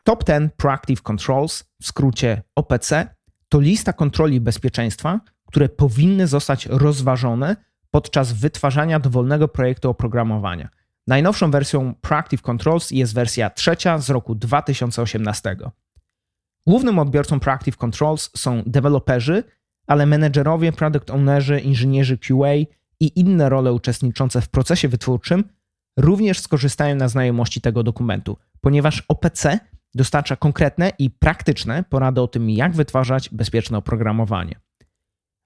Top 0.04 0.24
10 0.24 0.52
Proactive 0.58 1.02
Controls, 1.02 1.64
w 1.82 1.86
skrócie 1.88 2.42
OPC, 2.56 3.16
to 3.50 3.60
lista 3.60 3.94
kontroli 3.94 4.42
bezpieczeństwa, 4.42 5.20
które 5.52 5.70
powinny 5.70 6.28
zostać 6.28 6.66
rozważone 6.66 7.56
podczas 7.92 8.34
wytwarzania 8.34 9.00
dowolnego 9.00 9.48
projektu 9.48 9.90
oprogramowania. 9.90 10.70
Najnowszą 11.08 11.52
wersją 11.52 11.96
Proactive 12.02 12.42
Controls 12.42 12.92
jest 12.92 13.14
wersja 13.14 13.50
trzecia 13.50 13.98
z 13.98 14.10
roku 14.10 14.36
2018. 14.36 15.56
Głównym 16.68 17.00
odbiorcą 17.00 17.40
Proactive 17.40 17.78
Controls 17.78 18.30
są 18.38 18.64
deweloperzy, 18.66 19.44
ale 19.88 20.06
menedżerowie, 20.06 20.72
product 20.72 21.10
ownerzy, 21.10 21.60
inżynierzy 21.60 22.18
QA 22.18 22.54
i 23.00 23.20
inne 23.20 23.50
role 23.50 23.74
uczestniczące 23.74 24.42
w 24.42 24.50
procesie 24.50 24.88
wytwórczym 24.88 25.44
również 25.98 26.40
skorzystają 26.40 26.96
na 26.96 27.08
znajomości 27.08 27.62
tego 27.62 27.84
dokumentu, 27.84 28.38
ponieważ 28.62 29.04
OPC 29.08 29.60
dostarcza 29.96 30.36
konkretne 30.36 30.92
i 31.00 31.10
praktyczne 31.10 31.84
porady 31.84 32.22
o 32.22 32.28
tym, 32.28 32.50
jak 32.50 32.76
wytwarzać 32.76 33.30
bezpieczne 33.30 33.78
oprogramowanie. 33.78 34.71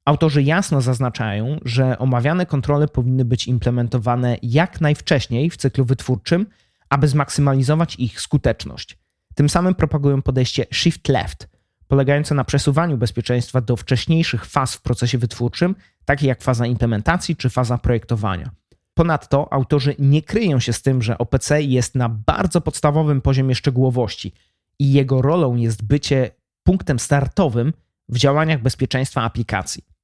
Autorzy 0.06 0.44
jasno 0.44 0.82
zaznaczają, 0.82 1.60
że 1.66 1.98
omawiane 2.00 2.46
kontrole 2.46 2.88
powinny 2.88 3.26
być 3.26 3.48
implementowane 3.48 4.38
jak 4.42 4.82
najwcześniej 4.82 5.50
w 5.50 5.58
cyklu 5.58 5.86
wytwórczym, 5.86 6.46
aby 6.90 7.08
zmaksymalizować 7.08 7.96
ich 7.96 8.22
skuteczność. 8.22 8.98
Tym 9.36 9.50
samym 9.50 9.76
propagują 9.76 10.22
podejście 10.22 10.66
shift 10.72 11.08
left, 11.08 11.50
polegające 11.88 12.36
na 12.36 12.44
przesuwaniu 12.44 12.98
bezpieczeństwa 12.98 13.62
do 13.62 13.76
wcześniejszych 13.76 14.46
faz 14.46 14.76
w 14.76 14.82
procesie 14.82 15.18
wytwórczym, 15.18 15.76
takich 16.06 16.28
jak 16.28 16.42
faza 16.42 16.66
implementacji 16.66 17.36
czy 17.36 17.50
faza 17.50 17.78
projektowania. 17.78 18.52
Ponadto 18.94 19.54
autorzy 19.54 19.96
nie 20.00 20.22
kryją 20.22 20.60
się 20.60 20.74
z 20.74 20.82
tym, 20.82 21.02
że 21.02 21.18
OPC 21.18 21.62
jest 21.62 21.96
na 21.96 22.10
bardzo 22.10 22.62
podstawowym 22.62 23.22
poziomie 23.22 23.56
szczegółowości 23.56 24.34
i 24.80 24.94
jego 24.94 25.22
rolą 25.22 25.56
jest 25.56 25.84
bycie 25.84 26.32
punktem 26.64 27.00
startowym 27.00 27.74
w 28.10 28.18
działaniach 28.18 28.62
bezpieczeństwa 28.62 29.22
aplikacji. 29.22 29.95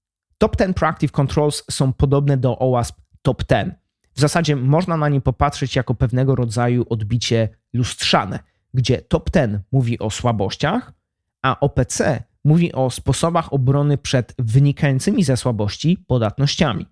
Top 0.41 0.57
10 0.57 0.75
Proactive 0.75 1.11
Controls 1.11 1.63
są 1.71 1.93
podobne 1.93 2.37
do 2.37 2.59
OWASP 2.59 3.01
Top 3.21 3.43
10. 3.49 3.73
W 4.13 4.19
zasadzie 4.19 4.55
można 4.55 4.97
na 4.97 5.09
nie 5.09 5.21
popatrzeć 5.21 5.75
jako 5.75 5.95
pewnego 5.95 6.35
rodzaju 6.35 6.85
odbicie 6.89 7.49
lustrzane, 7.73 8.39
gdzie 8.73 9.01
Top 9.01 9.29
10 9.29 9.61
mówi 9.71 9.99
o 9.99 10.09
słabościach, 10.09 10.93
a 11.41 11.59
OPC 11.59 12.23
mówi 12.43 12.73
o 12.73 12.89
sposobach 12.89 13.53
obrony 13.53 13.97
przed 13.97 14.33
wynikającymi 14.39 15.23
ze 15.23 15.37
słabości 15.37 15.97
podatnościami. 16.07 16.85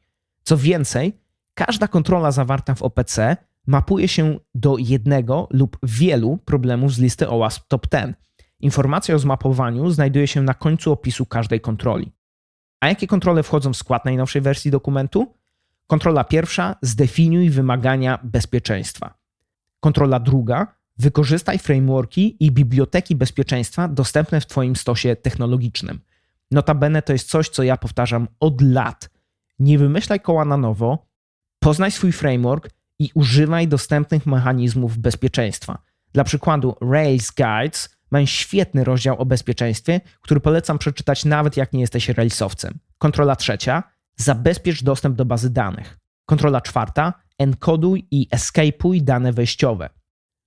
Co 0.44 0.58
więcej, 0.58 1.20
każda 1.54 1.88
kontrola 1.88 2.32
zawarta 2.32 2.76
w 2.76 2.82
OPC 2.82 3.38
mapuje 3.68 4.08
się 4.08 4.40
do 4.56 4.78
jednego 4.78 5.48
lub 5.52 5.78
wielu 5.84 6.38
problemów 6.38 6.94
z 6.94 7.00
listy 7.00 7.30
OWASP 7.30 7.68
Top 7.68 7.88
10. 7.94 8.16
Informacja 8.60 9.16
o 9.16 9.20
zmapowaniu 9.20 9.90
znajduje 9.90 10.28
się 10.28 10.42
na 10.42 10.54
końcu 10.54 10.92
opisu 10.92 11.26
każdej 11.26 11.62
kontroli. 11.62 12.19
A 12.80 12.88
jakie 12.88 13.08
kontrole 13.08 13.44
wchodzą 13.44 13.74
w 13.74 13.78
skład 13.78 14.06
najnowszej 14.06 14.42
wersji 14.42 14.72
dokumentu? 14.72 15.34
Kontrola 15.88 16.24
pierwsza 16.24 16.76
zdefiniuj 16.82 17.50
wymagania 17.50 18.20
bezpieczeństwa. 18.24 19.14
Kontrola 19.80 20.20
druga 20.20 20.76
wykorzystaj 20.98 21.60
frameworki 21.60 22.46
i 22.46 22.52
biblioteki 22.52 23.16
bezpieczeństwa 23.16 23.88
dostępne 23.88 24.42
w 24.42 24.46
Twoim 24.46 24.76
stosie 24.76 25.16
technologicznym. 25.16 26.00
Notabene 26.52 27.02
to 27.02 27.14
jest 27.14 27.30
coś, 27.30 27.50
co 27.50 27.64
ja 27.64 27.78
powtarzam 27.78 28.28
od 28.40 28.62
lat. 28.62 29.10
Nie 29.60 29.78
wymyślaj 29.78 30.20
koła 30.20 30.46
na 30.46 30.58
nowo, 30.58 31.08
poznaj 31.60 31.92
swój 31.92 32.12
framework 32.12 32.70
i 33.00 33.12
używaj 33.14 33.68
dostępnych 33.68 34.26
mechanizmów 34.26 34.98
bezpieczeństwa. 34.98 35.78
Dla 36.14 36.24
przykładu, 36.24 36.76
Rails 36.82 37.32
Guides 37.32 37.99
mają 38.12 38.26
świetny 38.26 38.84
rozdział 38.84 39.18
o 39.18 39.26
bezpieczeństwie, 39.26 40.02
który 40.22 40.40
polecam 40.40 40.78
przeczytać 40.78 41.26
nawet 41.26 41.58
jak 41.58 41.74
nie 41.74 41.82
jesteś 41.82 42.10
Railsowcem. 42.10 42.80
Kontrola 42.98 43.36
trzecia, 43.36 43.84
zabezpiecz 44.16 44.84
dostęp 44.84 45.16
do 45.16 45.26
bazy 45.26 45.50
danych. 45.50 46.00
Kontrola 46.26 46.62
czwarta, 46.62 47.14
enkoduj 47.38 48.08
i 48.12 48.28
escape'uj 48.36 49.02
dane 49.02 49.34
wejściowe. 49.34 49.90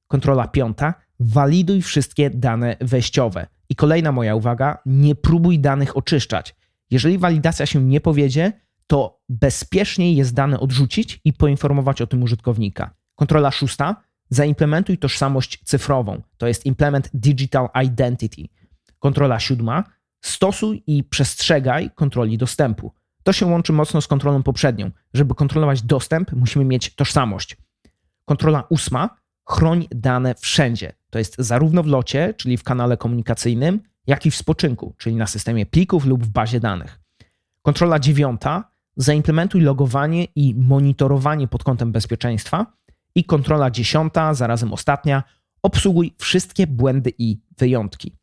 Kontrola 0.08 0.48
piąta, 0.48 0.94
waliduj 1.20 1.82
wszystkie 1.82 2.30
dane 2.30 2.76
wejściowe. 2.80 3.46
I 3.68 3.74
kolejna 3.74 4.12
moja 4.12 4.34
uwaga, 4.34 4.78
nie 4.86 5.14
próbuj 5.14 5.58
danych 5.58 5.96
oczyszczać. 5.96 6.54
Jeżeli 6.90 7.18
walidacja 7.18 7.66
się 7.66 7.84
nie 7.84 8.00
powiedzie, 8.00 8.52
to 8.86 9.20
bezpieczniej 9.28 10.16
jest 10.16 10.34
dane 10.34 10.60
odrzucić 10.60 11.20
i 11.24 11.32
poinformować 11.32 12.02
o 12.02 12.06
tym 12.06 12.22
użytkownika. 12.22 12.94
Kontrola 13.14 13.50
szósta, 13.50 14.02
zaimplementuj 14.34 14.98
tożsamość 14.98 15.60
cyfrową, 15.64 16.22
to 16.36 16.46
jest 16.46 16.66
Implement 16.66 17.10
Digital 17.14 17.68
Identity. 17.84 18.48
Kontrola 18.98 19.40
siódma, 19.40 19.84
stosuj 20.20 20.82
i 20.86 21.04
przestrzegaj 21.04 21.90
kontroli 21.94 22.38
dostępu. 22.38 22.92
To 23.22 23.32
się 23.32 23.46
łączy 23.46 23.72
mocno 23.72 24.00
z 24.00 24.06
kontrolą 24.06 24.42
poprzednią. 24.42 24.90
Żeby 25.14 25.34
kontrolować 25.34 25.82
dostęp, 25.82 26.32
musimy 26.32 26.64
mieć 26.64 26.94
tożsamość. 26.94 27.56
Kontrola 28.24 28.64
ósma, 28.70 29.16
chroń 29.48 29.86
dane 29.90 30.34
wszędzie. 30.34 30.92
To 31.10 31.18
jest 31.18 31.34
zarówno 31.38 31.82
w 31.82 31.86
locie, 31.86 32.34
czyli 32.36 32.56
w 32.56 32.62
kanale 32.62 32.96
komunikacyjnym, 32.96 33.80
jak 34.06 34.26
i 34.26 34.30
w 34.30 34.36
spoczynku, 34.36 34.94
czyli 34.98 35.16
na 35.16 35.26
systemie 35.26 35.66
plików 35.66 36.04
lub 36.06 36.24
w 36.24 36.28
bazie 36.28 36.60
danych. 36.60 37.00
Kontrola 37.62 37.98
dziewiąta, 37.98 38.70
zaimplementuj 38.96 39.60
logowanie 39.60 40.24
i 40.24 40.54
monitorowanie 40.54 41.48
pod 41.48 41.64
kątem 41.64 41.92
bezpieczeństwa 41.92 42.66
i 43.14 43.24
kontrola 43.24 43.70
dziesiąta, 43.70 44.34
zarazem 44.34 44.72
ostatnia, 44.72 45.22
obsługuj 45.62 46.14
wszystkie 46.18 46.66
błędy 46.66 47.12
i 47.18 47.40
wyjątki. 47.58 48.16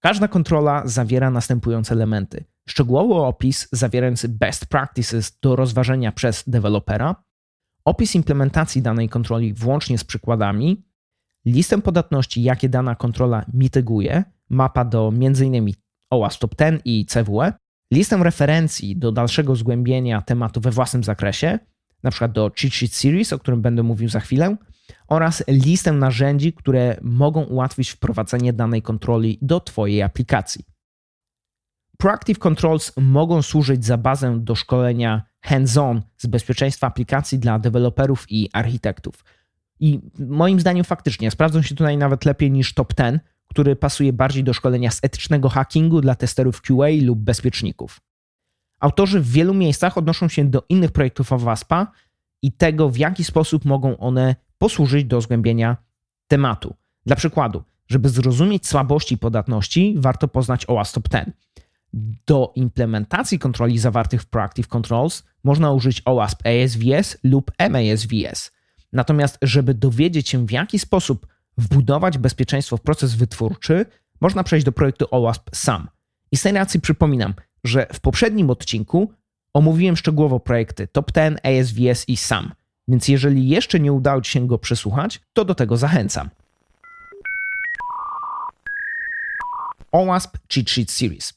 Każda 0.00 0.28
kontrola 0.28 0.82
zawiera 0.84 1.30
następujące 1.30 1.94
elementy: 1.94 2.44
szczegółowy 2.68 3.14
opis 3.14 3.68
zawierający 3.72 4.28
best 4.28 4.66
practices 4.66 5.38
do 5.42 5.56
rozważenia 5.56 6.12
przez 6.12 6.44
dewelopera, 6.46 7.24
opis 7.84 8.14
implementacji 8.14 8.82
danej 8.82 9.08
kontroli 9.08 9.54
włącznie 9.54 9.98
z 9.98 10.04
przykładami, 10.04 10.84
listę 11.46 11.82
podatności, 11.82 12.42
jakie 12.42 12.68
dana 12.68 12.94
kontrola 12.94 13.44
mityguje, 13.54 14.24
mapa 14.48 14.84
do 14.84 15.12
m.in. 15.14 15.72
OWASP 16.10 16.40
Top 16.40 16.54
10 16.58 16.82
i 16.84 17.06
CWE, 17.06 17.52
listę 17.92 18.16
referencji 18.16 18.96
do 18.96 19.12
dalszego 19.12 19.56
zgłębienia 19.56 20.22
tematu 20.22 20.60
we 20.60 20.70
własnym 20.70 21.04
zakresie, 21.04 21.58
na 22.02 22.10
przykład 22.10 22.32
do 22.32 22.50
Cheat 22.60 22.74
Sheet 22.74 22.94
Series, 22.94 23.32
o 23.32 23.38
którym 23.38 23.62
będę 23.62 23.82
mówił 23.82 24.08
za 24.08 24.20
chwilę, 24.20 24.56
oraz 25.08 25.44
listę 25.48 25.92
narzędzi, 25.92 26.52
które 26.52 26.96
mogą 27.02 27.42
ułatwić 27.42 27.90
wprowadzenie 27.90 28.52
danej 28.52 28.82
kontroli 28.82 29.38
do 29.42 29.60
Twojej 29.60 30.02
aplikacji. 30.02 30.64
Proactive 31.98 32.38
Controls 32.38 32.92
mogą 32.96 33.42
służyć 33.42 33.84
za 33.84 33.96
bazę 33.96 34.38
do 34.40 34.54
szkolenia 34.54 35.22
hands-on 35.40 36.02
z 36.16 36.26
bezpieczeństwa 36.26 36.86
aplikacji 36.86 37.38
dla 37.38 37.58
deweloperów 37.58 38.26
i 38.28 38.48
architektów. 38.52 39.24
I 39.80 40.00
moim 40.18 40.60
zdaniem 40.60 40.84
faktycznie 40.84 41.30
sprawdzą 41.30 41.62
się 41.62 41.74
tutaj 41.74 41.96
nawet 41.96 42.24
lepiej 42.24 42.50
niż 42.50 42.74
Top 42.74 42.94
10, 42.94 43.20
który 43.48 43.76
pasuje 43.76 44.12
bardziej 44.12 44.44
do 44.44 44.52
szkolenia 44.52 44.90
z 44.90 45.00
etycznego 45.02 45.48
hackingu 45.48 46.00
dla 46.00 46.14
testerów 46.14 46.62
QA 46.62 46.88
lub 47.02 47.18
bezpieczników. 47.18 48.00
Autorzy 48.80 49.20
w 49.20 49.30
wielu 49.30 49.54
miejscach 49.54 49.98
odnoszą 49.98 50.28
się 50.28 50.44
do 50.44 50.64
innych 50.68 50.90
projektów 50.90 51.32
OWASP-a 51.32 51.86
i 52.42 52.52
tego, 52.52 52.90
w 52.90 52.96
jaki 52.96 53.24
sposób 53.24 53.64
mogą 53.64 53.96
one 53.96 54.36
posłużyć 54.58 55.04
do 55.04 55.20
zgłębienia 55.20 55.76
tematu. 56.28 56.74
Dla 57.06 57.16
przykładu, 57.16 57.62
żeby 57.88 58.08
zrozumieć 58.08 58.66
słabości 58.66 59.18
podatności, 59.18 59.94
warto 59.98 60.28
poznać 60.28 60.66
OWASP 60.68 60.94
Top 60.94 61.08
10. 61.08 61.28
Do 62.26 62.52
implementacji 62.54 63.38
kontroli 63.38 63.78
zawartych 63.78 64.22
w 64.22 64.26
Proactive 64.26 64.68
Controls 64.68 65.24
można 65.44 65.72
użyć 65.72 66.02
OWASP 66.04 66.42
ASVS 66.46 67.18
lub 67.24 67.52
MASVS. 67.70 68.52
Natomiast, 68.92 69.38
żeby 69.42 69.74
dowiedzieć 69.74 70.28
się, 70.28 70.46
w 70.46 70.50
jaki 70.50 70.78
sposób 70.78 71.26
wbudować 71.58 72.18
bezpieczeństwo 72.18 72.76
w 72.76 72.80
proces 72.80 73.14
wytwórczy, 73.14 73.86
można 74.20 74.44
przejść 74.44 74.66
do 74.66 74.72
projektu 74.72 75.06
OWASP 75.10 75.50
sam. 75.52 75.88
I 76.32 76.36
z 76.36 76.42
tej 76.42 76.52
racji 76.52 76.80
przypominam, 76.80 77.34
że 77.64 77.86
w 77.92 78.00
poprzednim 78.00 78.50
odcinku 78.50 79.12
omówiłem 79.54 79.96
szczegółowo 79.96 80.40
projekty 80.40 80.88
Top 80.88 81.12
10, 81.12 81.38
ASVS 81.42 82.08
i 82.08 82.16
SAM, 82.16 82.52
więc 82.88 83.08
jeżeli 83.08 83.48
jeszcze 83.48 83.80
nie 83.80 83.92
udało 83.92 84.20
Ci 84.20 84.32
się 84.32 84.46
go 84.46 84.58
przesłuchać, 84.58 85.20
to 85.32 85.44
do 85.44 85.54
tego 85.54 85.76
zachęcam. 85.76 86.30
OWASP 89.92 90.38
Cheat 90.54 90.70
Sheet 90.70 90.90
Series. 90.90 91.32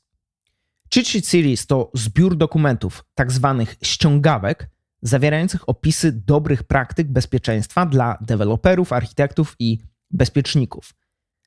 Cheat 0.93 1.07
Sheet 1.07 1.27
Series 1.27 1.67
to 1.67 1.91
zbiór 1.93 2.37
dokumentów, 2.37 3.05
tak 3.15 3.31
zwanych 3.31 3.75
ściągawek, 3.83 4.69
zawierających 5.01 5.69
opisy 5.69 6.11
dobrych 6.11 6.63
praktyk 6.63 7.07
bezpieczeństwa 7.07 7.85
dla 7.85 8.17
deweloperów, 8.21 8.93
architektów 8.93 9.55
i 9.59 9.79
bezpieczników. 10.11 10.93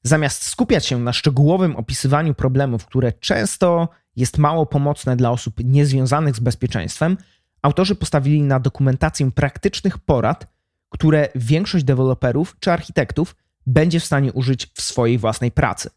Zamiast 0.02 0.42
skupiać 0.42 0.86
się 0.86 0.98
na 0.98 1.12
szczegółowym 1.12 1.76
opisywaniu 1.76 2.34
problemów, 2.34 2.86
które 2.86 3.12
często 3.12 3.88
jest 4.16 4.38
mało 4.38 4.66
pomocne 4.66 5.16
dla 5.16 5.31
osób 5.31 5.55
niezwiązanych 5.64 6.37
z 6.37 6.40
bezpieczeństwem, 6.40 7.16
autorzy 7.62 7.94
postawili 7.94 8.42
na 8.42 8.61
dokumentację 8.61 9.31
praktycznych 9.31 9.98
porad, 9.98 10.46
które 10.88 11.29
większość 11.35 11.85
deweloperów 11.85 12.57
czy 12.61 12.72
architektów 12.72 13.37
będzie 13.66 14.00
w 14.00 14.05
stanie 14.05 14.33
użyć 14.33 14.66
w 14.74 14.83
swojej 14.83 15.18
własnej 15.18 15.52
pracy. 15.52 15.90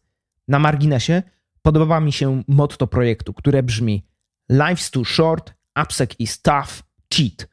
Na 0.48 0.58
marginesie 0.58 1.22
podoba 1.62 2.00
mi 2.00 2.12
się 2.12 2.42
motto 2.48 2.86
projektu, 2.86 3.34
które 3.34 3.62
brzmi 3.62 4.06
Life's 4.50 4.90
too 4.90 5.04
short, 5.04 5.54
AppSec 5.74 6.14
is 6.18 6.42
tough, 6.42 6.82
cheat, 7.14 7.48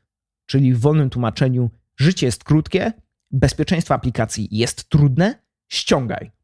czyli 0.46 0.74
w 0.74 0.80
wolnym 0.80 1.10
tłumaczeniu 1.10 1.70
życie 1.98 2.26
jest 2.26 2.44
krótkie, 2.44 2.94
bezpieczeństwo 3.32 3.94
aplikacji 3.94 4.48
jest 4.52 4.90
trudne, 4.90 5.42
ściągaj. 5.68 6.37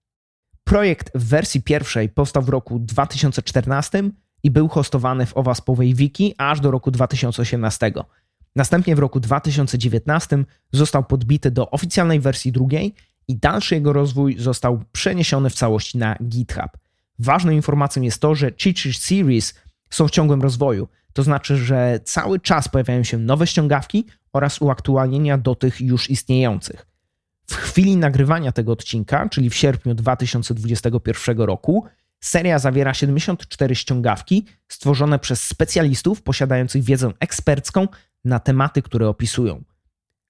Projekt 0.63 1.11
w 1.15 1.27
wersji 1.27 1.61
pierwszej 1.61 2.09
powstał 2.09 2.43
w 2.43 2.49
roku 2.49 2.79
2014 2.79 4.03
i 4.43 4.51
był 4.51 4.67
hostowany 4.67 5.25
w 5.25 5.37
OWASPowej 5.37 5.95
wiki 5.95 6.35
aż 6.37 6.59
do 6.59 6.71
roku 6.71 6.91
2018. 6.91 7.93
Następnie 8.55 8.95
w 8.95 8.99
roku 8.99 9.19
2019 9.19 10.43
został 10.71 11.03
podbity 11.03 11.51
do 11.51 11.71
oficjalnej 11.71 12.19
wersji 12.19 12.51
drugiej 12.51 12.95
i 13.27 13.35
dalszy 13.35 13.75
jego 13.75 13.93
rozwój 13.93 14.35
został 14.39 14.83
przeniesiony 14.91 15.49
w 15.49 15.53
całości 15.53 15.97
na 15.97 16.15
GitHub. 16.23 16.77
Ważną 17.19 17.51
informacją 17.51 18.03
jest 18.03 18.21
to, 18.21 18.35
że 18.35 18.51
Cheat 18.63 18.77
Series 18.95 19.53
są 19.89 20.07
w 20.07 20.11
ciągłym 20.11 20.41
rozwoju. 20.41 20.87
To 21.13 21.23
znaczy, 21.23 21.57
że 21.57 21.99
cały 22.03 22.39
czas 22.39 22.67
pojawiają 22.67 23.03
się 23.03 23.17
nowe 23.17 23.47
ściągawki 23.47 24.05
oraz 24.33 24.61
uaktualnienia 24.61 25.37
do 25.37 25.55
tych 25.55 25.81
już 25.81 26.09
istniejących. 26.09 26.92
W 27.53 27.55
chwili 27.55 27.97
nagrywania 27.97 28.51
tego 28.51 28.71
odcinka, 28.71 29.29
czyli 29.29 29.49
w 29.49 29.55
sierpniu 29.55 29.95
2021 29.95 31.37
roku, 31.37 31.85
seria 32.19 32.59
zawiera 32.59 32.93
74 32.93 33.75
ściągawki 33.75 34.45
stworzone 34.67 35.19
przez 35.19 35.41
specjalistów 35.41 36.21
posiadających 36.21 36.83
wiedzę 36.83 37.11
ekspercką 37.19 37.87
na 38.25 38.39
tematy, 38.39 38.81
które 38.81 39.07
opisują. 39.07 39.63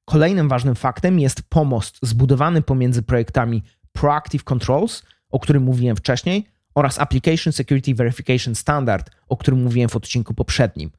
Kolejnym 0.05 0.49
ważnym 0.49 0.75
faktem 0.75 1.19
jest 1.19 1.41
pomost 1.49 1.99
zbudowany 2.01 2.62
pomiędzy 2.62 3.03
projektami 3.03 3.63
Proactive 3.91 4.43
Controls, 4.43 5.03
o 5.29 5.39
którym 5.39 5.63
mówiłem 5.63 5.95
wcześniej, 5.95 6.47
oraz 6.75 6.99
Application 6.99 7.53
Security 7.53 7.95
Verification 7.95 8.55
Standard, 8.55 9.12
o 9.27 9.38
którym 9.38 9.63
mówiłem 9.63 9.89
w 9.89 9.95
odcinku 9.95 10.33
poprzednim. 10.33 10.91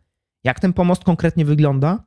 Jak 0.44 0.60
ten 0.60 0.72
pomost 0.72 1.04
konkretnie 1.04 1.44
wygląda? 1.44 2.04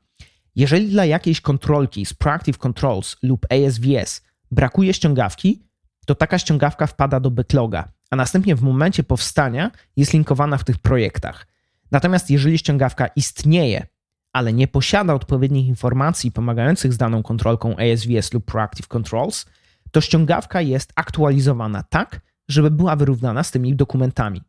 Jeżeli 0.58 0.88
dla 0.88 1.04
jakiejś 1.04 1.40
kontrolki 1.40 2.06
z 2.06 2.14
Proactive 2.14 2.58
Controls 2.58 3.16
lub 3.22 3.46
ASVS 3.50 4.22
brakuje 4.50 4.94
ściągawki, 4.94 5.62
to 6.06 6.14
taka 6.14 6.38
ściągawka 6.38 6.86
wpada 6.86 7.20
do 7.20 7.30
backloga, 7.30 7.92
a 8.10 8.16
następnie 8.16 8.56
w 8.56 8.62
momencie 8.62 9.02
powstania 9.02 9.70
jest 9.96 10.12
linkowana 10.12 10.58
w 10.58 10.64
tych 10.64 10.78
projektach. 10.78 11.46
Natomiast 11.90 12.30
jeżeli 12.30 12.58
ściągawka 12.58 13.06
istnieje, 13.06 13.86
ale 14.32 14.52
nie 14.52 14.68
posiada 14.68 15.14
odpowiednich 15.14 15.66
informacji 15.66 16.32
pomagających 16.32 16.92
z 16.92 16.96
daną 16.96 17.22
kontrolką 17.22 17.76
ASVS 17.76 18.32
lub 18.32 18.44
Proactive 18.44 18.88
Controls, 18.88 19.46
to 19.90 20.00
ściągawka 20.00 20.60
jest 20.60 20.92
aktualizowana 20.96 21.82
tak, 21.82 22.20
żeby 22.48 22.70
była 22.70 22.96
wyrównana 22.96 23.42
z 23.42 23.50
tymi 23.50 23.76
dokumentami. 23.76 24.42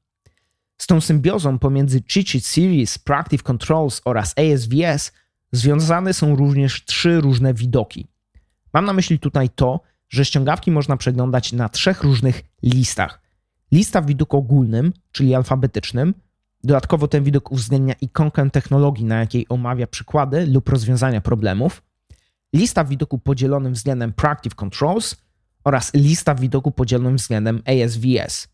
Z 0.78 0.88
tą 0.88 1.02
symbiozą 1.02 1.60
pomiędzy 1.60 2.04
Cheat 2.14 2.28
Sheet 2.28 2.46
Series, 2.46 2.98
Proactive 2.98 3.44
Controls 3.44 4.02
oraz 4.06 4.36
ASVS 4.38 5.12
związane 5.52 6.14
są 6.14 6.36
również 6.36 6.86
trzy 6.86 7.22
różne 7.22 7.54
widoki. 7.54 8.08
Mam 8.74 8.86
na 8.86 8.94
myśli 8.94 9.20
tutaj 9.20 9.50
to, 9.50 9.82
że 10.10 10.26
ściągawki 10.26 10.72
można 10.72 10.98
przeglądać 10.98 11.54
na 11.54 11.70
trzech 11.70 12.04
różnych 12.04 12.42
listach. 12.64 13.22
Lista 13.72 14.02
w 14.02 14.06
widoku 14.06 14.38
ogólnym, 14.38 14.94
czyli 15.12 15.36
alfabetycznym. 15.36 16.14
Dodatkowo 16.64 17.08
ten 17.08 17.24
widok 17.24 17.52
uwzględnia 17.52 17.94
ikonkę 18.02 18.50
technologii, 18.50 19.06
na 19.06 19.20
jakiej 19.20 19.46
omawia 19.50 19.88
przykłady 19.88 20.46
lub 20.46 20.70
rozwiązania 20.70 21.22
problemów. 21.22 21.84
Lista 22.54 22.84
w 22.84 22.90
widoku 22.90 23.20
podzielonym 23.20 23.74
względem 23.74 24.14
Proactive 24.14 24.56
Controls 24.56 25.16
oraz 25.64 25.94
lista 25.94 26.34
w 26.34 26.40
widoku 26.40 26.72
podzielonym 26.72 27.18
względem 27.18 27.62
ASVS. 27.66 28.48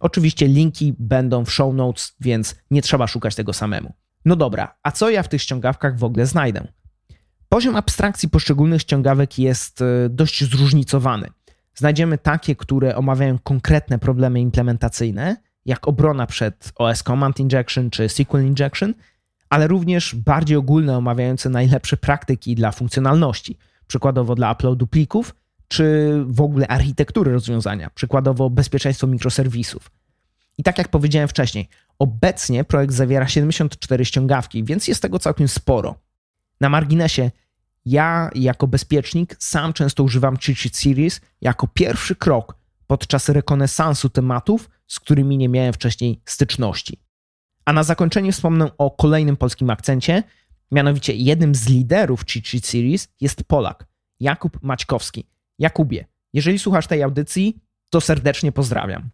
Oczywiście 0.00 0.48
linki 0.48 0.94
będą 0.98 1.44
w 1.44 1.52
show 1.52 1.74
notes, 1.74 2.16
więc 2.20 2.56
nie 2.70 2.82
trzeba 2.82 3.06
szukać 3.06 3.34
tego 3.34 3.52
samemu. 3.52 3.92
No 4.26 4.36
dobra, 4.36 4.74
a 4.82 4.90
co 4.90 5.10
ja 5.10 5.22
w 5.22 5.28
tych 5.28 5.42
ściągawkach 5.42 5.98
w 5.98 6.04
ogóle 6.04 6.26
znajdę? 6.26 6.68
Poziom 7.48 7.76
abstrakcji 7.76 8.28
poszczególnych 8.28 8.80
ściągawek 8.80 9.38
jest 9.38 9.82
e, 9.82 10.08
dość 10.08 10.44
zróżnicowany. 10.44 11.28
Znajdziemy 11.74 12.18
takie, 12.18 12.56
które 12.56 12.96
omawiają 12.96 13.38
konkretne 13.38 13.98
problemy 13.98 14.40
implementacyjne, 14.40 15.36
jak 15.64 15.88
obrona 15.88 16.26
przed 16.26 16.72
OS 16.76 17.02
Command 17.02 17.40
Injection 17.40 17.90
czy 17.90 18.08
SQL 18.08 18.46
Injection, 18.46 18.94
ale 19.48 19.66
również 19.66 20.14
bardziej 20.14 20.56
ogólne 20.56 20.96
omawiające 20.96 21.48
najlepsze 21.48 21.96
praktyki 21.96 22.54
dla 22.54 22.72
funkcjonalności, 22.72 23.58
przykładowo 23.86 24.34
dla 24.34 24.52
uploadu 24.52 24.86
plików, 24.86 25.34
czy 25.68 26.12
w 26.26 26.40
ogóle 26.40 26.68
architektury 26.68 27.32
rozwiązania, 27.32 27.90
przykładowo 27.94 28.50
bezpieczeństwo 28.50 29.06
mikroserwisów. 29.06 29.90
I 30.58 30.62
tak 30.62 30.78
jak 30.78 30.88
powiedziałem 30.88 31.28
wcześniej, 31.28 31.68
obecnie 31.98 32.64
projekt 32.64 32.94
zawiera 32.94 33.28
74 33.28 34.04
ściągawki, 34.04 34.64
więc 34.64 34.88
jest 34.88 35.02
tego 35.02 35.18
całkiem 35.18 35.48
sporo. 35.48 35.94
Na 36.60 36.68
marginesie, 36.68 37.30
ja 37.86 38.30
jako 38.34 38.66
bezpiecznik 38.66 39.36
sam 39.38 39.72
często 39.72 40.02
używam 40.02 40.36
Cheat 40.36 40.58
Sheet 40.58 40.76
Series 40.76 41.20
jako 41.40 41.68
pierwszy 41.68 42.16
krok 42.16 42.56
podczas 42.86 43.28
rekonesansu 43.28 44.08
tematów, 44.08 44.70
z 44.86 45.00
którymi 45.00 45.38
nie 45.38 45.48
miałem 45.48 45.72
wcześniej 45.72 46.22
styczności. 46.24 47.00
A 47.64 47.72
na 47.72 47.82
zakończenie 47.82 48.32
wspomnę 48.32 48.70
o 48.78 48.90
kolejnym 48.90 49.36
polskim 49.36 49.70
akcencie, 49.70 50.22
mianowicie 50.70 51.14
jednym 51.14 51.54
z 51.54 51.68
liderów 51.68 52.24
Cheat 52.26 52.46
Sheet 52.46 52.66
Series 52.66 53.08
jest 53.20 53.44
Polak, 53.44 53.86
Jakub 54.20 54.62
Maćkowski. 54.62 55.26
Jakubie, 55.58 56.06
jeżeli 56.32 56.58
słuchasz 56.58 56.86
tej 56.86 57.02
audycji, 57.02 57.60
to 57.90 58.00
serdecznie 58.00 58.52
pozdrawiam. 58.52 59.10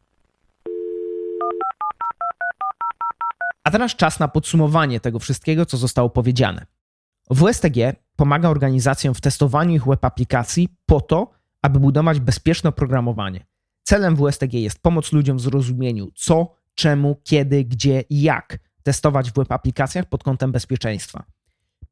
Teraz 3.73 3.97
czas 3.97 4.19
na 4.21 4.29
podsumowanie 4.29 5.01
tego 5.01 5.19
wszystkiego, 5.19 5.67
co 5.67 5.77
zostało 5.77 6.11
powiedziane. 6.11 6.67
WSTG 7.31 7.97
pomaga 8.17 8.49
organizacjom 8.49 9.15
w 9.15 9.21
testowaniu 9.21 9.75
ich 9.75 9.85
web 9.85 10.05
aplikacji 10.05 10.69
po 10.87 11.01
to, 11.01 11.31
aby 11.63 11.81
budować 11.81 12.21
bezpieczne 12.21 12.71
oprogramowanie. 12.71 13.47
Celem 13.83 14.17
WSTG 14.17 14.55
jest 14.55 14.83
pomoc 14.83 15.13
ludziom 15.13 15.37
w 15.37 15.41
zrozumieniu, 15.41 16.09
co, 16.15 16.55
czemu, 16.75 17.17
kiedy, 17.25 17.65
gdzie 17.65 18.05
i 18.11 18.23
jak 18.23 18.59
testować 18.83 19.31
w 19.31 19.35
web 19.35 19.53
aplikacjach 19.53 20.09
pod 20.09 20.23
kątem 20.23 20.53
bezpieczeństwa. 20.53 21.25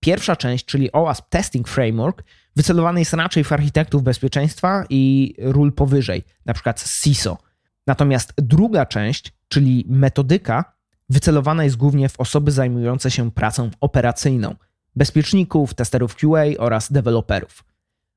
Pierwsza 0.01 0.37
część, 0.37 0.65
czyli 0.65 0.93
OWASP 0.93 1.29
Testing 1.29 1.69
Framework, 1.69 2.25
wycelowany 2.57 3.01
jest 3.01 3.13
raczej 3.13 3.45
w 3.45 3.53
architektów 3.53 4.03
bezpieczeństwa 4.03 4.85
i 4.91 5.35
ról 5.39 5.73
powyżej, 5.73 6.25
przykład 6.55 6.85
CISO. 7.03 7.39
Natomiast 7.87 8.33
druga 8.37 8.87
część, 8.87 9.33
czyli 9.49 9.85
metodyka, 9.89 10.80
wycelowana 11.11 11.65
jest 11.65 11.77
głównie 11.77 12.09
w 12.09 12.21
osoby 12.21 12.51
zajmujące 12.51 13.11
się 13.11 13.31
pracą 13.31 13.71
operacyjną, 13.81 14.55
bezpieczników, 14.97 15.75
testerów 15.75 16.17
QA 16.17 16.45
oraz 16.59 16.93
deweloperów. 16.93 17.65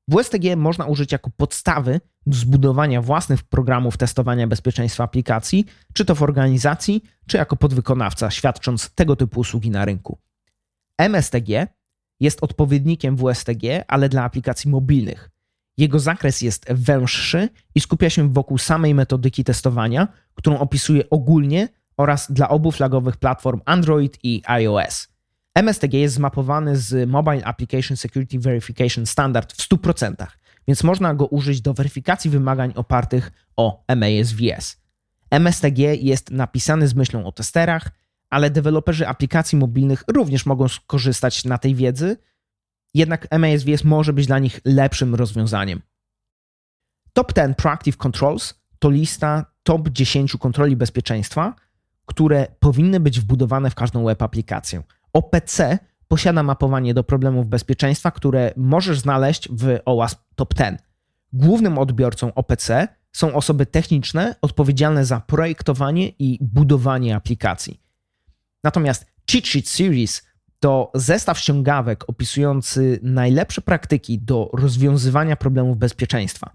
WSTG 0.08 0.56
można 0.56 0.86
użyć 0.86 1.12
jako 1.12 1.30
podstawy 1.30 2.00
do 2.26 2.36
zbudowania 2.36 3.02
własnych 3.02 3.42
programów 3.42 3.96
testowania 3.96 4.46
bezpieczeństwa 4.46 5.04
aplikacji, 5.04 5.66
czy 5.92 6.04
to 6.04 6.14
w 6.14 6.22
organizacji, 6.22 7.02
czy 7.26 7.36
jako 7.36 7.56
podwykonawca, 7.56 8.30
świadcząc 8.30 8.90
tego 8.94 9.16
typu 9.16 9.40
usługi 9.40 9.70
na 9.70 9.84
rynku. 9.84 10.18
MSTG 10.98 11.66
jest 12.20 12.42
odpowiednikiem 12.42 13.16
WSTG, 13.16 13.84
ale 13.88 14.08
dla 14.08 14.24
aplikacji 14.24 14.70
mobilnych. 14.70 15.30
Jego 15.76 15.98
zakres 15.98 16.42
jest 16.42 16.72
węższy 16.72 17.48
i 17.74 17.80
skupia 17.80 18.10
się 18.10 18.32
wokół 18.32 18.58
samej 18.58 18.94
metodyki 18.94 19.44
testowania, 19.44 20.08
którą 20.34 20.58
opisuje 20.58 21.10
ogólnie, 21.10 21.68
oraz 21.96 22.32
dla 22.32 22.48
obu 22.48 22.72
flagowych 22.72 23.16
platform 23.16 23.60
Android 23.64 24.18
i 24.22 24.42
iOS. 24.46 25.08
MSTG 25.54 25.94
jest 25.94 26.14
zmapowany 26.14 26.76
z 26.76 27.10
Mobile 27.10 27.44
Application 27.44 27.96
Security 27.96 28.38
Verification 28.38 29.06
Standard 29.06 29.52
w 29.52 29.68
100%, 29.68 30.26
więc 30.68 30.84
można 30.84 31.14
go 31.14 31.26
użyć 31.26 31.60
do 31.60 31.74
weryfikacji 31.74 32.30
wymagań 32.30 32.72
opartych 32.76 33.32
o 33.56 33.84
MASVS. 33.96 34.76
MSTG 35.30 35.78
jest 35.78 36.30
napisany 36.30 36.88
z 36.88 36.94
myślą 36.94 37.26
o 37.26 37.32
testerach, 37.32 37.90
ale 38.30 38.50
deweloperzy 38.50 39.08
aplikacji 39.08 39.58
mobilnych 39.58 40.04
również 40.08 40.46
mogą 40.46 40.68
skorzystać 40.68 41.44
na 41.44 41.58
tej 41.58 41.74
wiedzy, 41.74 42.16
jednak 42.94 43.28
MASVS 43.38 43.84
może 43.84 44.12
być 44.12 44.26
dla 44.26 44.38
nich 44.38 44.60
lepszym 44.64 45.14
rozwiązaniem. 45.14 45.82
Top 47.12 47.32
10 47.32 47.56
Proactive 47.56 47.96
Controls 47.96 48.54
to 48.78 48.90
lista 48.90 49.44
top 49.62 49.88
10 49.88 50.36
kontroli 50.36 50.76
bezpieczeństwa, 50.76 51.54
które 52.06 52.46
powinny 52.60 53.00
być 53.00 53.20
wbudowane 53.20 53.70
w 53.70 53.74
każdą 53.74 54.04
web 54.04 54.22
aplikację. 54.22 54.82
OPC 55.12 55.78
posiada 56.08 56.42
mapowanie 56.42 56.94
do 56.94 57.04
problemów 57.04 57.46
bezpieczeństwa, 57.46 58.10
które 58.10 58.52
możesz 58.56 59.00
znaleźć 59.00 59.48
w 59.52 59.78
OWASP 59.84 60.20
Top 60.34 60.54
10. 60.54 60.80
Głównym 61.32 61.78
odbiorcą 61.78 62.34
OPC 62.34 62.88
są 63.12 63.34
osoby 63.34 63.66
techniczne 63.66 64.34
odpowiedzialne 64.42 65.04
za 65.04 65.20
projektowanie 65.20 66.08
i 66.08 66.38
budowanie 66.40 67.16
aplikacji. 67.16 67.80
Natomiast 68.64 69.06
Cheat 69.30 69.46
Sheet 69.46 69.68
Series 69.68 70.22
to 70.60 70.90
zestaw 70.94 71.38
ściągawek 71.38 72.08
opisujący 72.08 73.00
najlepsze 73.02 73.62
praktyki 73.62 74.18
do 74.18 74.50
rozwiązywania 74.52 75.36
problemów 75.36 75.78
bezpieczeństwa. 75.78 76.50